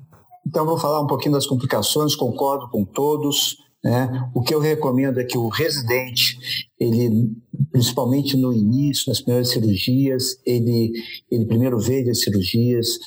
Então, 0.47 0.67
vou 0.67 0.79
falar 0.79 1.01
um 1.01 1.07
pouquinho 1.07 1.33
das 1.33 1.47
complicações, 1.47 2.15
concordo 2.15 2.69
com 2.69 2.85
todos. 2.85 3.64
Né? 3.85 4.31
O 4.35 4.41
que 4.41 4.55
eu 4.55 4.61
recomendo 4.61 5.21
é 5.21 5.25
que 5.25 5.37
o 5.37 5.49
residente, 5.49 6.39
ele, 6.81 7.31
principalmente 7.71 8.35
no 8.35 8.51
início, 8.51 9.05
nas 9.09 9.21
primeiras 9.21 9.51
cirurgias, 9.51 10.39
ele, 10.47 10.91
ele 11.31 11.45
primeiro 11.45 11.79
veja 11.79 12.11
as 12.11 12.21
cirurgias, 12.21 12.99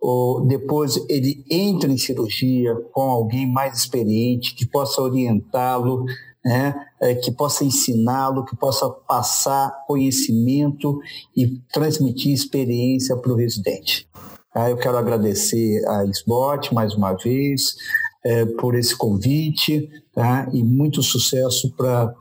ou 0.00 0.46
depois 0.46 0.96
ele 1.10 1.44
entre 1.50 1.92
em 1.92 1.98
cirurgia 1.98 2.74
com 2.92 3.02
alguém 3.02 3.46
mais 3.46 3.76
experiente 3.78 4.54
que 4.54 4.64
possa 4.64 5.02
orientá-lo, 5.02 6.06
né? 6.42 6.74
É, 7.00 7.14
que 7.14 7.30
possa 7.30 7.64
ensiná-lo, 7.64 8.44
que 8.44 8.56
possa 8.56 8.88
passar 8.88 9.84
conhecimento 9.86 10.98
e 11.36 11.58
transmitir 11.72 12.32
experiência 12.32 13.16
para 13.16 13.32
o 13.32 13.36
residente. 13.36 14.08
Tá? 14.52 14.70
Eu 14.70 14.76
quero 14.76 14.96
agradecer 14.96 15.84
a 15.86 16.04
SBOT 16.04 16.74
mais 16.74 16.94
uma 16.94 17.12
vez 17.12 17.76
é, 18.24 18.44
por 18.46 18.74
esse 18.74 18.96
convite 18.96 19.88
tá? 20.14 20.48
e 20.52 20.62
muito 20.62 21.02
sucesso 21.02 21.72
para 21.76 22.14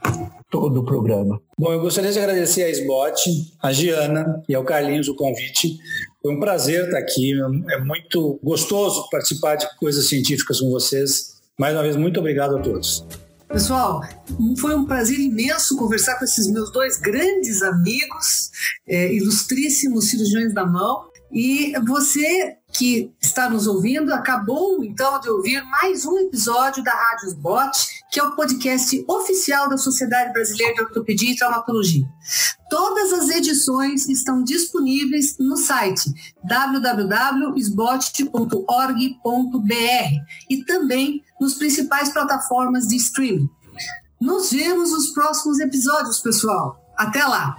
todo 0.49 0.81
o 0.81 0.85
programa. 0.85 1.41
Bom, 1.57 1.71
eu 1.71 1.79
gostaria 1.79 2.11
de 2.11 2.19
agradecer 2.19 2.63
a 2.63 2.69
SBOT, 2.69 3.53
a 3.61 3.71
Giana 3.71 4.43
e 4.49 4.53
ao 4.53 4.63
Carlinhos 4.63 5.07
o 5.07 5.15
convite. 5.15 5.77
Foi 6.21 6.35
um 6.35 6.39
prazer 6.39 6.85
estar 6.85 6.99
aqui, 6.99 7.33
é 7.69 7.79
muito 7.79 8.39
gostoso 8.43 9.09
participar 9.09 9.55
de 9.55 9.67
coisas 9.77 10.07
científicas 10.07 10.59
com 10.59 10.69
vocês. 10.69 11.41
Mais 11.57 11.73
uma 11.73 11.83
vez, 11.83 11.95
muito 11.95 12.19
obrigado 12.19 12.57
a 12.57 12.61
todos. 12.61 13.05
Pessoal, 13.47 14.01
foi 14.59 14.73
um 14.73 14.85
prazer 14.85 15.19
imenso 15.19 15.75
conversar 15.75 16.17
com 16.17 16.23
esses 16.23 16.49
meus 16.49 16.71
dois 16.71 16.97
grandes 16.97 17.61
amigos, 17.61 18.49
é, 18.87 19.13
ilustríssimos 19.13 20.09
cirurgiões 20.09 20.53
da 20.53 20.65
mão. 20.65 21.10
E 21.33 21.73
você 21.85 22.57
que 22.73 23.11
está 23.21 23.49
nos 23.49 23.67
ouvindo 23.67 24.13
acabou 24.13 24.83
então 24.83 25.19
de 25.19 25.29
ouvir 25.29 25.63
mais 25.63 26.05
um 26.05 26.19
episódio 26.19 26.83
da 26.83 26.91
Rádio 26.91 27.29
Sbot, 27.29 27.71
que 28.11 28.19
é 28.19 28.23
o 28.23 28.35
podcast 28.35 29.03
oficial 29.07 29.69
da 29.69 29.77
Sociedade 29.77 30.33
Brasileira 30.33 30.73
de 30.75 30.81
Ortopedia 30.81 31.31
e 31.31 31.35
Traumatologia. 31.37 32.05
Todas 32.69 33.13
as 33.13 33.29
edições 33.29 34.09
estão 34.09 34.43
disponíveis 34.43 35.37
no 35.39 35.55
site 35.55 36.11
www.sbot.org.br 36.43 37.55
e 40.49 40.65
também 40.65 41.23
nos 41.39 41.53
principais 41.53 42.09
plataformas 42.09 42.87
de 42.87 42.97
streaming. 42.97 43.49
Nos 44.19 44.51
vemos 44.51 44.91
nos 44.91 45.09
próximos 45.13 45.59
episódios, 45.59 46.19
pessoal. 46.19 46.77
Até 46.97 47.23
lá! 47.23 47.55